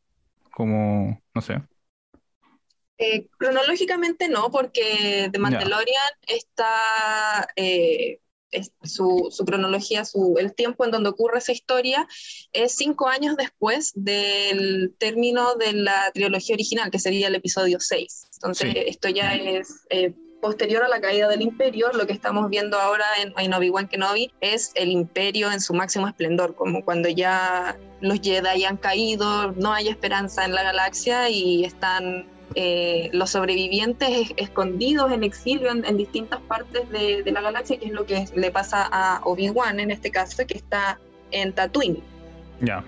[0.51, 1.63] como, no sé.
[2.99, 8.19] Eh, cronológicamente no, porque The Mandalorian está, eh,
[8.51, 12.07] es- su, su cronología, su, el tiempo en donde ocurre esa historia
[12.53, 18.27] es cinco años después del término de la trilogía original, que sería el episodio 6.
[18.35, 18.79] Entonces, Sí.
[18.87, 21.91] esto ya es eh, posterior a la caída del imperio.
[21.91, 26.07] Lo que estamos viendo ahora en, en Obi-Wan Kenobi es el imperio en su máximo
[26.07, 31.65] esplendor, como cuando ya los Jedi han caído, no hay esperanza en la galaxia y
[31.65, 37.87] están eh, los sobrevivientes es- escondidos en exilio en, distintas partes de, la galaxia, que
[37.87, 40.99] es lo que le pasa a Obi-Wan en este caso, que está
[41.31, 42.01] en Tatooine.
[42.61, 42.83] Ya.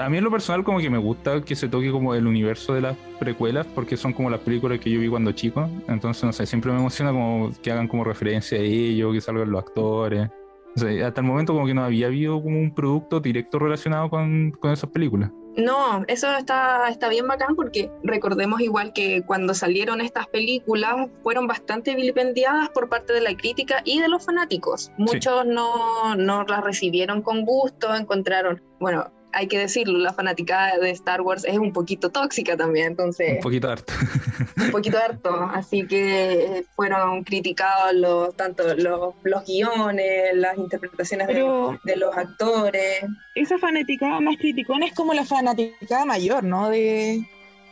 [0.00, 2.72] A mí en lo personal como que me gusta que se toque como el universo
[2.72, 5.68] de las precuelas porque son como las películas que yo vi cuando chico.
[5.88, 9.50] Entonces, no sé, siempre me emociona como que hagan como referencia a ello, que salgan
[9.50, 10.30] los actores.
[10.76, 14.72] Hasta el momento como que no había habido como un producto directo relacionado con, con
[14.72, 15.30] esas películas.
[15.56, 21.46] No, eso está, está bien bacán porque recordemos igual que cuando salieron estas películas fueron
[21.46, 24.90] bastante vilipendiadas por parte de la crítica y de los fanáticos.
[24.98, 30.90] Muchos no, no las recibieron con gusto, encontraron, bueno, hay que decirlo, la fanaticada de
[30.90, 33.92] Star Wars es un poquito tóxica también, entonces Un poquito harto.
[34.56, 41.34] un poquito harto, así que fueron criticados los, tanto los, los guiones, las interpretaciones de,
[41.34, 43.04] Pero de los actores.
[43.34, 46.70] esa fanaticada más criticona es como la fanaticada mayor, ¿no?
[46.70, 47.26] De,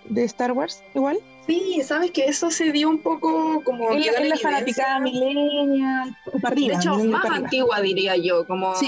[0.09, 1.19] de Star Wars, igual.
[1.47, 5.01] Sí, sabes que eso se dio un poco como Es quedó la, en la fanaticada
[5.01, 6.17] millennial,
[6.55, 7.37] de hecho, más arriba.
[7.37, 8.87] antigua diría yo, como Sí.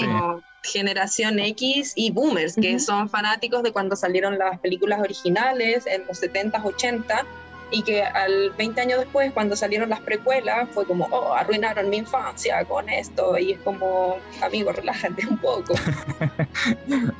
[0.65, 2.79] Generación X y boomers, que Ujú.
[2.79, 7.25] son fanáticos de cuando salieron las películas originales en los 70s, 80
[7.71, 11.97] y que al 20 años después, cuando salieron las precuelas, fue como, oh, arruinaron mi
[11.97, 15.73] infancia con esto, y es como, amigo, relájate un poco.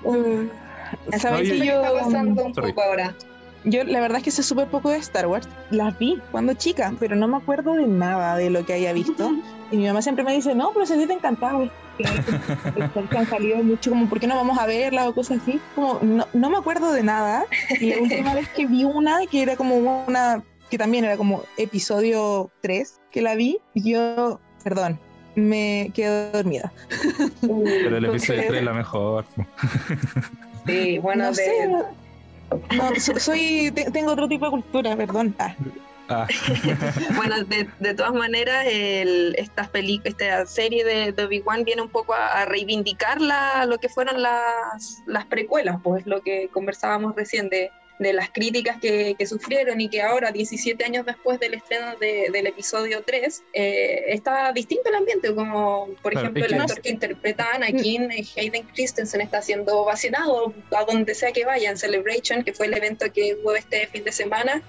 [0.03, 0.49] Mm,
[1.19, 2.69] ¿Sabes Oye, que ¿Qué yo, está pasando un Sorry.
[2.71, 3.15] poco ahora?
[3.65, 5.47] Yo, la verdad es que sé súper poco de Star Wars.
[5.71, 9.31] Las vi cuando chica, pero no me acuerdo de nada de lo que haya visto.
[9.71, 11.57] Y mi mamá siempre me dice, no, pero si a ti te encantaba.
[11.57, 15.39] güey, Que, que han salido mucho, como, ¿por qué no vamos a verla o cosas
[15.41, 15.59] así?
[15.73, 17.45] Como, no, no me acuerdo de nada.
[17.79, 21.43] Y la última vez que vi una, que era como una, que también era como
[21.57, 24.99] episodio 3, que la vi, yo, perdón,
[25.35, 26.71] me quedo dormida.
[27.41, 29.25] Pero el episodio Entonces, 3 es la mejor.
[30.65, 31.69] Sí, bueno, no de, sé.
[32.75, 35.35] No, soy, te- tengo otro tipo de cultura, perdón.
[35.39, 35.55] Ah,
[36.07, 36.27] Ah,
[37.15, 41.89] Bueno, de, de todas maneras, el, estas peli- esta serie de, de Obi-Wan viene un
[41.89, 47.15] poco a, a reivindicar la- lo que fueron las, las precuelas, pues lo que conversábamos
[47.15, 51.53] recién de, de las críticas que, que, sufrieron y que ahora, 17 años después del
[51.53, 56.51] estreno de, del episodio 3, eh, está distinto el ambiente, como por Claro, ejemplo el
[56.51, 61.31] que- actor que interpreta a Anakin, eh, Hayden Christensen, está siendo ovacionado a donde sea
[61.31, 64.61] que vaya en Celebration, que fue el evento que hubo este fin de semana.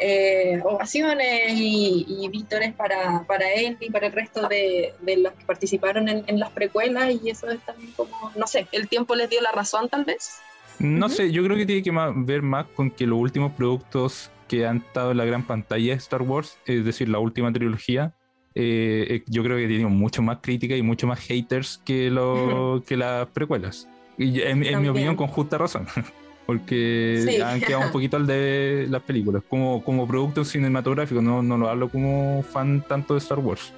[0.00, 5.32] eh, ovaciones y, y vítores para, para él y para el resto de, de los
[5.34, 9.14] que participaron en, en las precuelas y eso es también como, no sé, el tiempo
[9.14, 10.40] les dio la razón tal vez.
[10.78, 14.66] No sé, yo creo que tiene que ver más con que los últimos productos que
[14.66, 18.14] han estado en la gran pantalla de Star Wars, es decir, la última trilogía,
[18.54, 22.82] eh, eh, yo creo que tienen mucho más crítica y mucho más haters que, lo,
[22.86, 23.88] que las precuelas.
[24.16, 25.86] Y en, en mi opinión, con justa razón.
[26.46, 27.40] Porque Sí.
[27.40, 29.42] han quedado un poquito al de las películas.
[29.48, 33.72] Como, como producto cinematográfico, no, no lo hablo como fan tanto de Star Wars.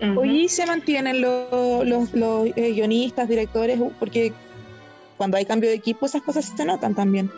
[0.00, 0.20] Ujú.
[0.20, 3.80] Oye, ¿y se mantienen los, los, los, eh, guionistas, directores?
[3.98, 4.32] Porque
[5.18, 7.30] cuando hay cambio de equipo esas cosas se notan también.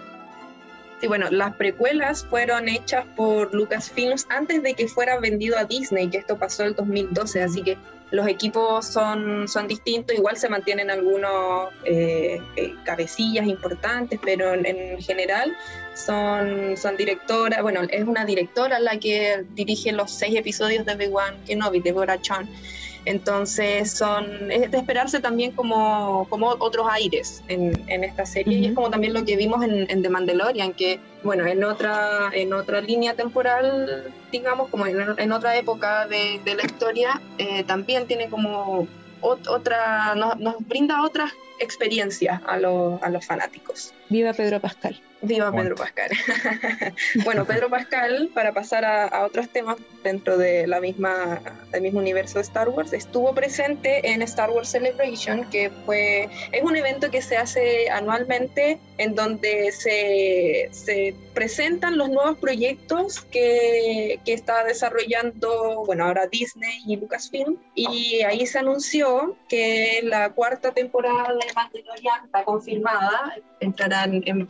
[1.01, 6.09] Sí, bueno, las precuelas fueron hechas por Lucasfilms antes de que fuera vendido a Disney,
[6.11, 7.79] que esto pasó el 2012, así que
[8.11, 14.67] los equipos son, son distintos, igual se mantienen algunos eh, eh, cabecillas importantes, pero en,
[14.67, 15.57] en general
[15.95, 21.35] son, son directoras, bueno, es una directora la que dirige los seis episodios de Obi-Wan
[21.47, 22.49] Kenobi, Deborah Chan.
[23.05, 28.67] Entonces son, es de esperarse también como, como otros aires en, en esta serie y
[28.67, 32.53] es como también lo que vimos en, en The Mandalorian, que bueno, en otra, en
[32.53, 38.07] otra línea temporal, digamos, como en, en otra época de, de la historia, eh, también
[38.07, 38.87] tiene como
[39.23, 43.93] ot- otra, nos, nos brinda otras experiencias a, los- a los fanáticos.
[44.09, 45.01] Viva Pedro Pascal.
[45.23, 46.11] Viva Pedro Pascal.
[47.25, 51.41] bueno, Pedro Pascal, para pasar a, a otros temas dentro de la misma,
[51.73, 56.63] del mismo universo de Star Wars, estuvo presente en Star Wars Celebration, que fue, es
[56.63, 64.21] un evento que se hace anualmente en donde se, se presentan los nuevos proyectos que,
[64.25, 70.73] que está desarrollando, bueno, ahora Disney y Lucasfilm, y ahí se anunció que la cuarta
[70.73, 74.47] temporada de Mandalorian está confirmada, entrará en, en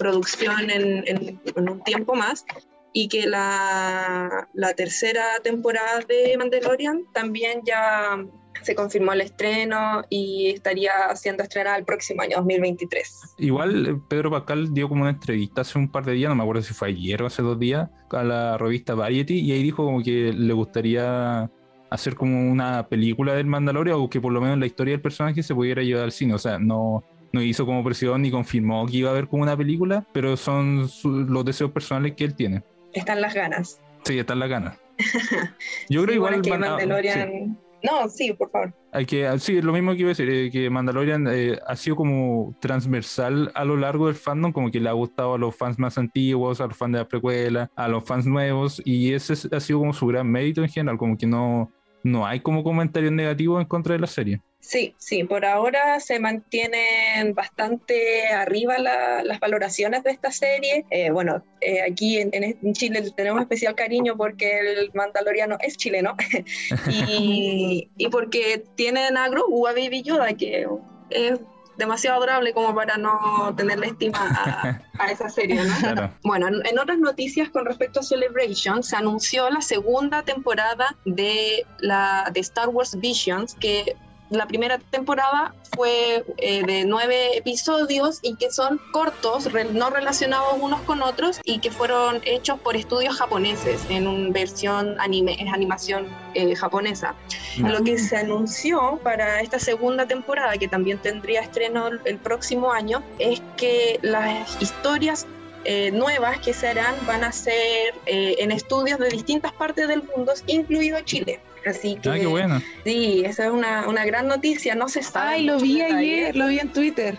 [0.68, 2.44] en, en- en un tiempo más,
[2.92, 8.18] y que la, la tercera temporada de Mandalorian también ya
[8.62, 13.34] se confirmó el estreno y estaría siendo estrenada el próximo año, 2023.
[13.38, 16.42] Igual eh, Pedro Pascal dio como una entrevista hace un par de días, no me
[16.42, 19.84] acuerdo si fue ayer o hace dos días, a la revista Variety, y ahí dijo
[19.84, 21.48] como que le gustaría
[21.90, 25.42] hacer como una película del Mandalorian o que por lo menos la historia del personaje
[25.42, 26.34] se pudiera llevar al cine.
[26.34, 27.02] O sea, no,
[27.32, 30.88] no hizo como presión ni confirmó que iba a haber como una película, pero son
[30.88, 32.62] su- los deseos personales que él tiene.
[32.92, 33.80] Están las ganas.
[34.04, 34.76] Sí, está en la gana.
[35.88, 37.28] Yo creo Sí, igual que van Mandalorian...
[37.30, 37.54] sí.
[37.82, 38.74] No, sí, por favor.
[38.92, 41.76] Hay que, ah, sí, lo mismo que iba a decir, eh, que Mandalorian eh, ha
[41.76, 45.56] sido como transversal a lo largo del fandom, como que le ha gustado a los
[45.56, 49.32] fans más antiguos, a los fans de la precuela, a los fans nuevos, y ese
[49.32, 51.70] es- ha sido como su gran mérito en general, como que no,
[52.04, 54.42] no hay como comentarios negativos en contra de la serie.
[54.60, 60.84] Sí, sí, por ahora se mantienen bastante arriba la- las valoraciones de esta serie.
[60.90, 62.30] Eh, bueno, eh, aquí en,
[62.74, 66.14] Chile le tenemos especial cariño porque el mandaloriano es chileno
[66.88, 70.66] y, y porque tienen a Grogu, a Baby Yoda, que
[71.10, 71.40] es
[71.78, 75.74] demasiado adorable como para no tenerle estima a, a esa serie, ¿no?
[75.78, 76.14] Claro.
[76.22, 81.64] Bueno, en, en otras noticias con respecto a Celebration, se anunció la segunda temporada de,
[81.78, 83.96] la, de Star Wars Visions, que
[84.30, 90.54] la primera temporada fue eh, de nueve episodios y que son cortos, re- no relacionados
[90.60, 95.52] unos con otros y que fueron hechos por estudios japoneses en una versión anime, es
[95.52, 97.14] animación eh, japonesa.
[97.58, 102.72] Lo que se anunció para esta segunda temporada, que también tendría estreno el- el próximo
[102.72, 105.26] año, es que las historias
[105.64, 110.02] eh, nuevas que se harán van a ser eh, en estudios de distintas partes del
[110.04, 111.40] mundo, incluido Chile.
[111.66, 112.62] Así que Ah, qué bueno.
[112.84, 114.74] sí, esa es una, una gran noticia.
[114.74, 115.34] No se sabe.
[115.34, 117.16] Ay, lo vi ayer, lo vi en Twitter.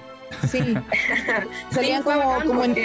[0.50, 0.60] Sí,
[1.72, 2.76] salían como, como en,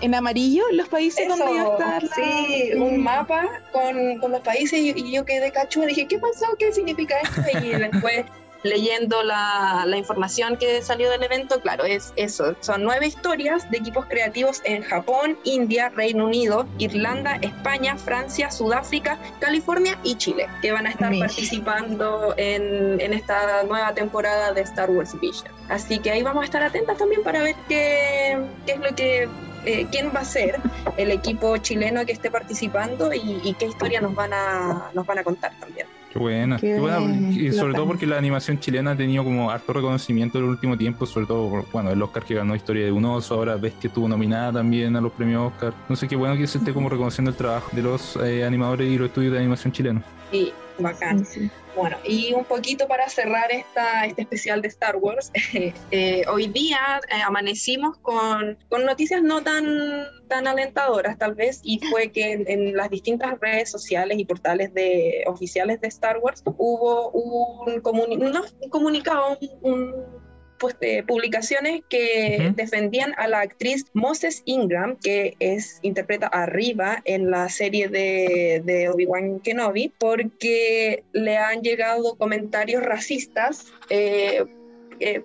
[0.00, 2.02] en amarillo los países donde iba a estar.
[2.04, 6.18] la- sí, un mapa con, con los países y, y yo quedé cachuda, dije, ¿qué
[6.18, 6.46] pasó?
[6.58, 7.42] ¿Qué significa esto?
[7.62, 8.24] Y después
[8.64, 13.78] leyendo la, la información que salió del evento, claro, es eso, son nueve historias de
[13.78, 20.72] equipos creativos en Japón, India, Reino Unido, Irlanda, España, Francia, Sudáfrica, California y Chile, que
[20.72, 25.52] van a estar participando en, en esta nueva temporada de Star Wars Vision.
[25.68, 29.28] Así que ahí vamos a estar atentas también para ver qué, qué es lo que
[29.66, 30.60] eh, quién va a ser
[30.96, 35.18] el equipo chileno que esté participando y, y qué historia nos van a nos van
[35.18, 35.86] a contar también.
[36.14, 36.58] Qué buena.
[36.58, 40.38] Qué qué buena, y sobre todo porque la animación chilena ha tenido como harto reconocimiento
[40.38, 43.04] en el último tiempo, sobre todo, por, bueno, el Oscar que ganó Historia de un
[43.04, 45.74] oso, ahora ves que estuvo nominada también a los premios Oscar.
[45.88, 48.88] No sé qué bueno que se esté como reconociendo el trabajo de los eh, animadores
[48.88, 50.04] y los estudios de animación chilenos.
[50.30, 51.24] Sí, bacán.
[51.24, 51.50] Sí, sí.
[51.76, 55.32] Bueno, y un poquito para cerrar esta, este especial de Star Wars,
[55.90, 61.80] eh, hoy día eh, amanecimos con, con noticias no tan, tan alentadoras tal vez, y
[61.90, 67.10] fue que en, las distintas redes sociales y portales de, oficiales de Star Wars hubo
[67.10, 70.23] un, un comunicado, un, un,
[71.06, 77.88] publicaciones que defendían a la actriz Moses Ingram, que es interpreta arriba en la serie
[77.88, 84.44] de, de Obi-Wan Kenobi, porque le han llegado comentarios racistas, eh,
[85.00, 85.22] eh,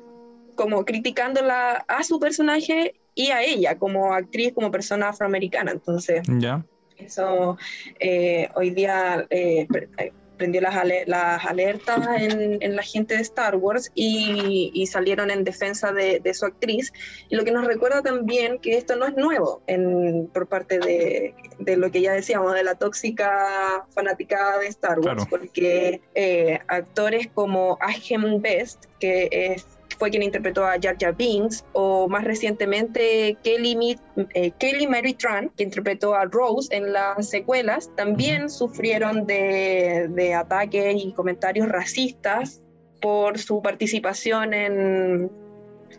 [0.56, 5.72] como criticándola a su personaje y a ella como actriz, como persona afroamericana.
[5.72, 6.66] Entonces, ¿Ya?
[6.98, 7.58] eso
[8.00, 9.68] eh, hoy día eh,
[9.98, 14.88] eh, prendió las, ale- las alertas en, en la gente de Star Wars y, y
[14.88, 16.92] salieron en defensa de, de su actriz.
[17.30, 21.36] Y lo que nos recuerda también que esto no es nuevo en, por parte de,
[21.60, 25.28] de lo que ya decíamos, de la tóxica fanaticada de Star Wars, Claro.
[25.30, 29.66] porque eh, actores como Agent Best, que es
[29.98, 33.98] fue quien interpretó a Jar Jar Binks, o más recientemente Kelly,
[34.34, 40.34] eh, Kelly Mary Tran, que interpretó a Rose en las secuelas, también sufrieron de, de
[40.34, 42.62] ataques y comentarios racistas
[43.02, 45.32] por su participación en,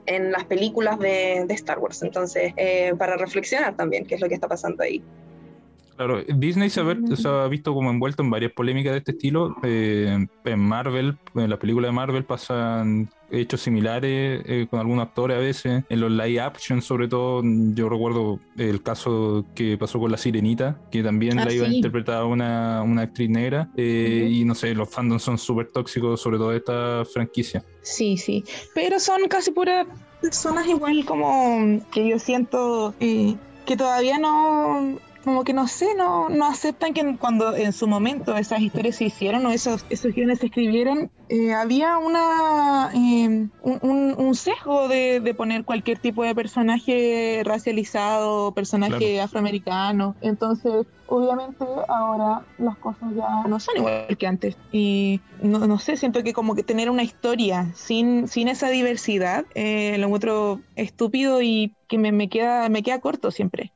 [0.07, 2.03] en las películas de, de Star Wars.
[2.03, 5.03] Entonces, eh, para reflexionar también qué es lo que está pasando ahí.
[6.01, 9.11] Claro, Disney se ha, ver- se ha visto como envuelto en varias polémicas de este
[9.11, 9.55] estilo.
[9.62, 15.36] Eh, en Marvel, en la película de Marvel pasan hechos similares eh, con algunos actores
[15.36, 15.84] a veces.
[15.90, 20.80] En los live action, sobre todo, yo recuerdo el caso que pasó con La Sirenita,
[20.90, 23.68] que también Ah, la iba a interpretar una, una actriz negra.
[23.76, 27.62] Eh, Y no sé, los fandoms son súper tóxicos, sobre todo de esta franquicia.
[27.82, 28.42] Sí, sí.
[28.74, 29.86] Pero son casi puras
[30.22, 33.34] personas igual como que yo siento eh,
[33.66, 38.36] que todavía no, como que no sé, no, no aceptan que cuando en su momento
[38.36, 43.26] esas historias se hicieron o esos, esos guiones se escribieron, eh, había una eh,
[43.60, 49.20] un, un- un sesgo de, de poner cualquier tipo de personaje racializado, personaje Claro.
[49.20, 50.16] afroamericano.
[50.20, 54.58] Entonces, obviamente ahora las cosas ya no son igual que antes.
[54.70, 59.46] Y no, no sé, siento que como que tener una historia sin, sin esa diversidad
[59.54, 63.72] eh, lo encuentro estúpido y que me, me queda, me queda corto siempre.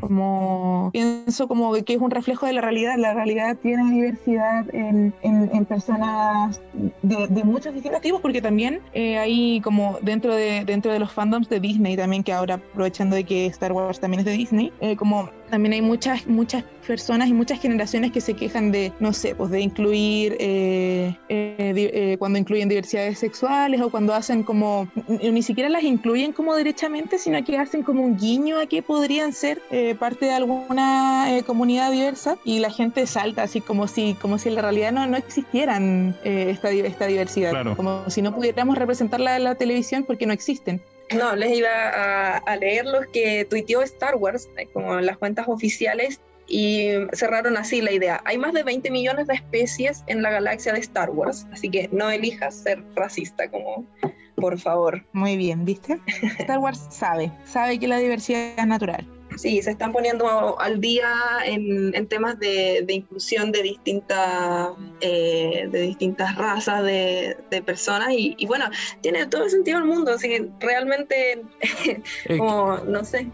[0.00, 2.96] Como pienso como que es un reflejo de la realidad.
[2.98, 6.60] La realidad tiene diversidad en, en- en personas
[7.02, 11.12] de, de muchos distintos tipos, porque también eh, hay como dentro de, dentro de los
[11.12, 14.72] fandoms de Disney también, que ahora aprovechando de que Star Wars también es de Disney,
[14.80, 19.12] eh, como también hay muchas, muchas personas y muchas generaciones que se quejan de, no
[19.12, 24.88] sé, pues de incluir, eh, eh, eh, cuando incluyen diversidades sexuales o cuando hacen como,
[25.08, 29.32] ni siquiera las incluyen como derechamente, sino que hacen como un guiño a que podrían
[29.32, 34.14] ser eh, parte de alguna eh, comunidad diversa y la gente salta así como si,
[34.14, 37.76] como si en la realidad no, no existieran eh, esta, esta diversidad, Claro.
[37.76, 40.80] como si no pudiéramos representarla en la televisión porque no existen.
[41.16, 45.18] No, les iba a, a leer los que tuiteó Star Wars, eh, como en las
[45.18, 48.20] cuentas oficiales, y cerraron así la idea.
[48.24, 51.88] Hay más de 20 millones de especies en la galaxia de Star Wars, así que
[51.92, 53.86] no elijas ser racista, como
[54.34, 55.04] por favor.
[55.12, 56.00] Muy bien, ¿viste?
[56.38, 59.06] Star Wars sabe, sabe que la diversidad es natural.
[59.36, 61.10] Sí, se están poniendo al día
[61.44, 64.70] en, en temas de, de inclusión de distintas,
[65.00, 68.66] eh, de distintas razas de, de personas y, y bueno,
[69.00, 71.42] tiene todo el sentido del mundo, así que realmente,
[72.38, 73.28] como, no sé,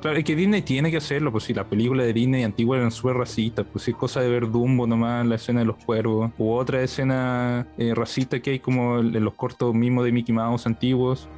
[0.00, 2.90] Claro, es que Disney tiene que hacerlo, pues si las películas de Disney antiguas eran
[2.90, 6.30] súper racistas, pues si es cosa de ver Dumbo nomás, la escena de los cuervos,
[6.38, 10.66] u otra escena eh, racista que hay como en los cortos mismos de Mickey Mouse
[10.66, 11.28] antiguos.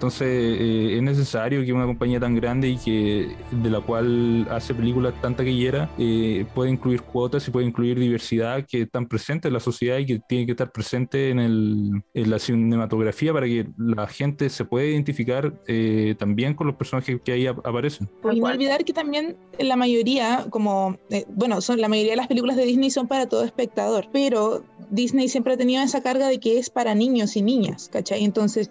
[0.00, 4.72] Entonces eh, es necesario que una compañía tan grande y que de la cual hace
[4.72, 9.52] películas tan taquillera eh, pueda incluir cuotas y pueda incluir diversidad que están presentes en
[9.52, 13.66] la sociedad y que tiene que estar presente en, el, en la cinematografía para que
[13.76, 18.08] la gente se pueda identificar eh, también con los personajes que ahí ap- aparecen.
[18.32, 22.26] Y no olvidar que también la mayoría, como, eh, bueno, son, la mayoría de las
[22.28, 26.40] películas de Disney son para todo espectador, pero Disney siempre ha tenido esa carga de
[26.40, 28.24] que es para niños y niñas, ¿cachai?
[28.24, 28.70] Entonces,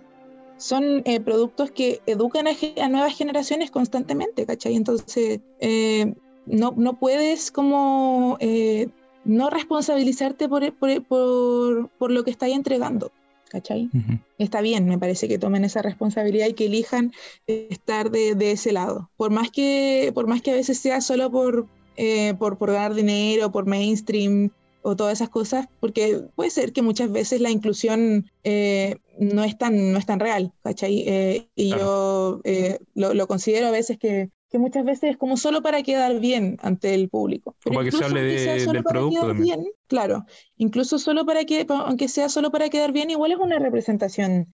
[0.60, 4.76] son eh, productos que educan a, nuevas generaciones constantemente, ¿cachai?
[4.76, 6.14] Entonces, eh,
[6.46, 8.90] no, no puedes como eh,
[9.24, 13.12] no responsabilizarte por, por, por, por lo que estáis entregando,
[13.50, 13.90] ¿cachai?
[14.38, 17.12] está bien, me parece que tomen esa responsabilidad y que elijan
[17.48, 19.10] eh, estar de, de ese lado.
[19.18, 22.94] Por más que, por más que a veces sea solo por, eh, por, por ganar
[22.94, 24.52] dinero, por mainstream,
[24.82, 29.58] o todas esas cosas, porque puede ser que muchas veces la inclusión eh, no, es
[29.58, 31.04] tan, no es tan real, ¿cachai?
[31.08, 35.38] Eh, y yo eh, lo, lo, considero a veces que, que, muchas veces es como
[35.38, 37.56] solo para quedar bien ante el público.
[37.64, 40.26] Pero como que se hable de, del producto bien, claro,
[40.58, 44.54] incluso solo para que, aunque sea solo para quedar bien, igual es una representación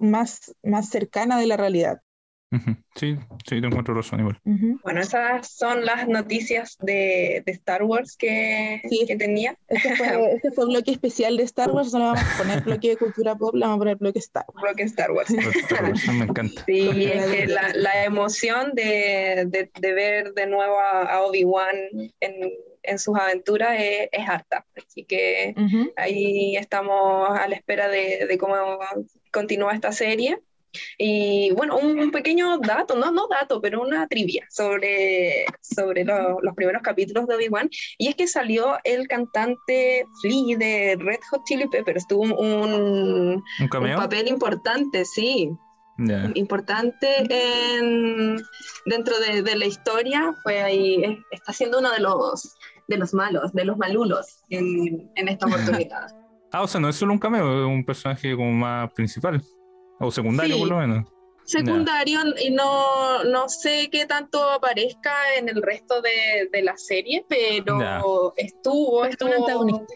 [0.00, 2.00] más, más cercana de la realidad.
[2.94, 4.38] Sí, sí, te encuentro razón igual.
[4.44, 9.56] Bueno, esas son las noticias de, de Star Wars que, que tenía.
[9.68, 12.62] Este fue, este fue el bloque especial de Star Wars, no le vamos a poner
[12.62, 14.62] bloque de cultura pop, le vamos a poner bloque Star Wars.
[14.62, 15.30] Bloque Star Wars.
[15.30, 16.64] Star Wars me encanta.
[16.66, 21.76] Sí, es que la, la emoción de, de, de, ver de nuevo a, Obi-Wan
[22.20, 24.64] en, en sus aventuras es, es, harta.
[24.76, 25.92] Así que uh -huh.
[25.96, 28.54] ahí estamos a la espera de, de cómo
[29.32, 30.38] continúa esta serie.
[30.98, 36.40] Y bueno, un, un, pequeño dato, no, no dato, pero una trivia sobre, sobre lo,
[36.40, 37.68] los primeros capítulos de Obi-Wan.
[37.98, 42.06] Y es que salió el cantante Flea de Red Hot Chili Peppers.
[42.06, 45.50] Tuvo un, ¿Un, un papel importante, sí.
[45.98, 46.30] Yeah.
[46.34, 48.36] Importante en,
[48.84, 50.34] dentro de, de, la historia.
[50.42, 52.54] Fue ahí, está siendo uno de los,
[52.86, 56.08] de los malos, de los malulos en, en esta oportunidad.
[56.52, 59.42] ah, o sea, no es solo un cameo, es un personaje como más principal.
[59.98, 61.06] O secundario, sí, por lo menos.
[61.44, 62.44] Secundario, yeah.
[62.44, 67.78] y no, no sé qué tanto aparezca en el resto de, de la serie, pero
[67.78, 68.02] yeah.
[68.36, 69.28] estuvo, estuvo.
[69.30, 69.94] Un antagonista.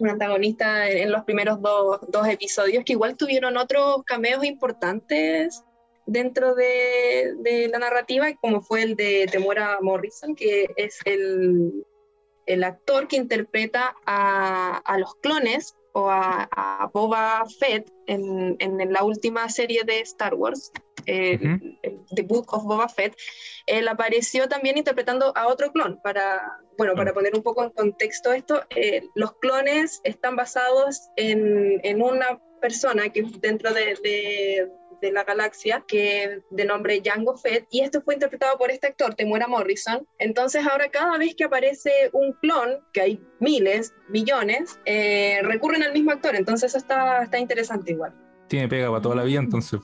[0.00, 5.62] Un antagonista en, en los primeros dos, dos, episodios, que igual tuvieron otros cameos importantes
[6.06, 11.84] dentro de, de, la narrativa, como fue el de Temuera Morrison, que es el,
[12.46, 18.92] el actor que interpreta a, a los clones o a, a Boba Fett en, en,
[18.92, 20.72] la última serie de Star Wars,
[21.06, 21.78] eh, uh -huh.
[21.82, 23.14] el, The Book of Boba Fett,
[23.66, 26.00] él apareció también interpretando a otro clon.
[26.02, 31.80] Para, bueno, para poner un poco en contexto esto, eh, los clones están basados en,
[31.82, 34.68] en, una persona que dentro de, de
[35.00, 39.14] de la galaxia, que de nombre Jango Fett, y esto fue interpretado por este actor,
[39.14, 40.06] Temuera Morrison.
[40.18, 45.92] Entonces ahora cada vez que aparece un clon, que hay miles, millones, eh, recurren al
[45.92, 48.14] mismo actor, entonces eso está, está interesante igual.
[48.48, 49.78] Tiene pega para toda la vida, entonces.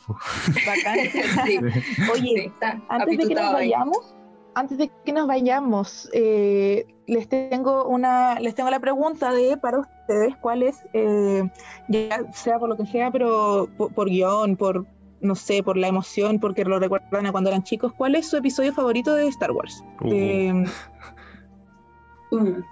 [0.66, 0.98] Bacán.
[1.46, 1.58] sí.
[2.12, 2.52] Oye, sí,
[2.88, 4.14] antes de que nos vayamos,
[4.54, 9.80] antes de que nos vayamos, eh, les tengo una, les tengo la pregunta de para
[9.80, 11.42] ustedes cuál es, eh,
[11.88, 14.86] ya sea por lo que sea, pero por, por guion, por
[15.24, 18.36] no sé, por la emoción, porque lo recuerdan a cuando eran chicos, ¿cuál es su
[18.36, 19.82] episodio favorito de Star Wars?
[20.02, 20.10] Uh.
[20.10, 20.68] De,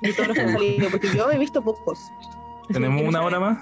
[0.03, 1.99] de todos los que han salido, porque yo he visto pocos.
[2.73, 3.59] ¿Tenemos una hora más?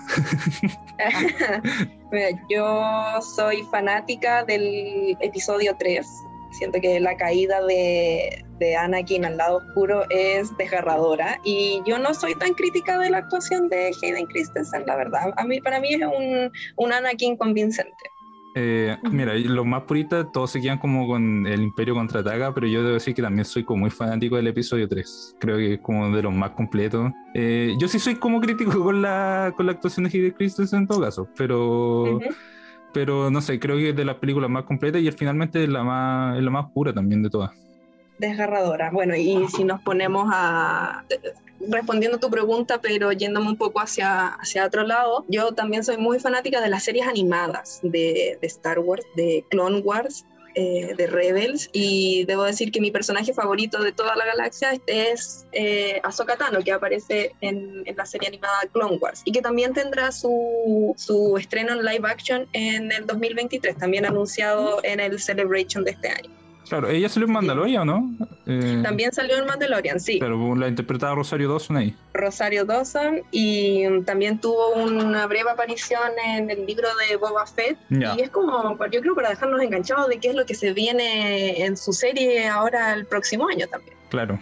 [2.50, 6.06] yo soy fanática del episodio 3.
[6.52, 12.12] Siento que la caída de, de, Anakin al lado oscuro es desgarradora y yo no
[12.12, 15.32] soy tan crítica de la actuación de Hayden Christensen, la verdad.
[15.36, 17.94] A mí, para mí es un, un Anakin convincente.
[18.54, 22.82] Eh, mira, los más puristas todos se quedan como con el Imperio contraataca, pero yo
[22.82, 25.36] debo decir que también soy como muy fanático del episodio 3.
[25.38, 27.12] Creo que es como de los más completos.
[27.34, 30.86] Eh, yo sí soy como crítico con la, con la actuación de Hayden Christensen en
[30.88, 32.34] todo caso, pero, uh -huh.
[32.92, 35.84] pero no sé, creo que es de las películas más completas y finalmente es la
[35.84, 37.50] más, es la más pura también de todas.
[38.20, 38.90] Desgarradora.
[38.90, 41.04] Bueno, y si nos ponemos a
[41.68, 46.18] respondiendo tu pregunta, pero yéndome un poco hacia, hacia otro lado, yo también soy muy
[46.18, 51.70] fanática de las series animadas de, de Star Wars, de Clone Wars, eh, de Rebels,
[51.72, 56.02] y debo decir que mi personaje favorito de toda la galaxia es eh,
[56.38, 60.94] Tano, que aparece en, en, la serie animada Clone Wars, y que también tendrá su,
[60.96, 66.08] su estreno en live action en el 2023, también anunciado en el Celebration de este
[66.08, 66.40] año.
[66.70, 68.14] Claro, ella salió en Mandalorian, ¿no?
[68.46, 70.18] Eh, También salió en Mandalorian, sí.
[70.20, 71.96] Pero la interpretaba Rosario Dawson ahí.
[72.14, 77.76] Rosario Dawson y también tuvo una breve aparición en el libro de Boba Fett.
[77.88, 78.14] Ya.
[78.16, 81.64] Y es como, yo creo, para dejarnos enganchados de qué es lo que se viene
[81.64, 83.96] en su serie ahora el próximo año también.
[84.08, 84.38] Claro.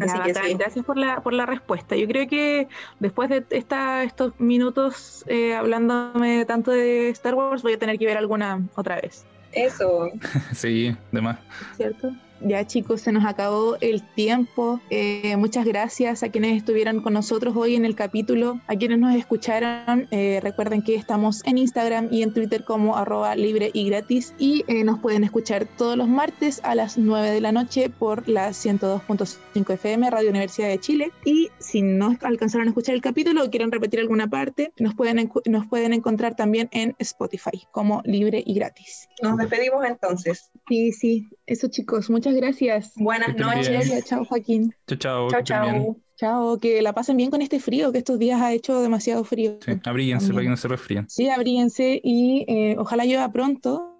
[0.00, 0.54] Así que sí.
[0.54, 1.94] Gracias por la, por la respuesta.
[1.94, 2.68] Yo creo que
[3.00, 8.06] después de esta, estos minutos eh, hablándome tanto de Star Wars, voy a tener que
[8.06, 9.26] ver alguna otra vez.
[9.54, 10.10] Eso.
[10.52, 11.38] sí, de más.
[11.76, 12.12] ¿Cierto?
[12.46, 14.78] Ya chicos, se nos acabó el tiempo.
[14.90, 19.14] Eh, muchas gracias a quienes estuvieron con nosotros hoy en el capítulo, a quienes nos
[19.14, 20.08] escucharon.
[20.10, 24.62] Eh, recuerden que estamos en Instagram y en Twitter como arroba libre y gratis y
[24.68, 28.50] eh, nos pueden escuchar todos los martes a las 9 de la noche por la
[28.50, 31.12] 102.5 FM Radio Universidad de Chile.
[31.24, 35.32] Y si no alcanzaron a escuchar el capítulo o quieren repetir alguna parte, nos pueden,
[35.46, 39.08] nos pueden encontrar también en Spotify como libre y gratis.
[39.22, 40.50] Nos despedimos entonces.
[40.68, 41.28] Sí, sí.
[41.46, 42.92] Eso chicos, muchas muchas gracias.
[42.96, 44.04] Buenas noches.
[44.04, 44.74] chao Joaquín.
[44.86, 45.28] Chao, chao.
[45.30, 45.96] Chao, chao.
[46.16, 49.58] Chao, que la pasen bien con este frío, que estos días ha hecho demasiado frío.
[49.64, 51.10] Sí, abríguense para que no se resfríen.
[51.10, 53.90] Sí, abríguense y eh, ojalá llueva pronto.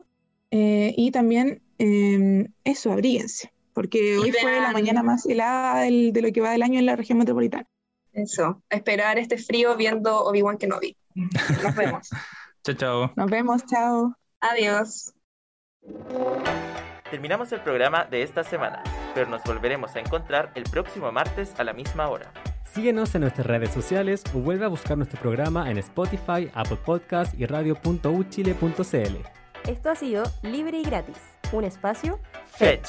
[0.50, 6.12] eh, y también eh, eso, abríguense, porque Y hoy fue la mañana más helada del-
[6.12, 7.66] de lo que va del año en la región metropolitana.
[8.12, 10.96] Eso, esperar este frío viendo Obi-Wan Kenobi.
[11.16, 12.08] Nos vemos.
[12.64, 13.12] Chao, chao.
[13.16, 14.14] Nos vemos, chao.
[14.40, 15.12] Adiós.
[17.10, 18.82] Terminamos el programa de esta semana,
[19.14, 22.32] pero nos volveremos a encontrar el próximo martes a la misma hora.
[22.64, 27.38] Síguenos en nuestras redes sociales o vuelve a buscar nuestro programa en Spotify, Apple Podcast
[27.38, 29.16] y radio.uchile.cl.
[29.68, 31.18] Esto ha sido Libre y Gratis,
[31.52, 32.88] un espacio Fetch.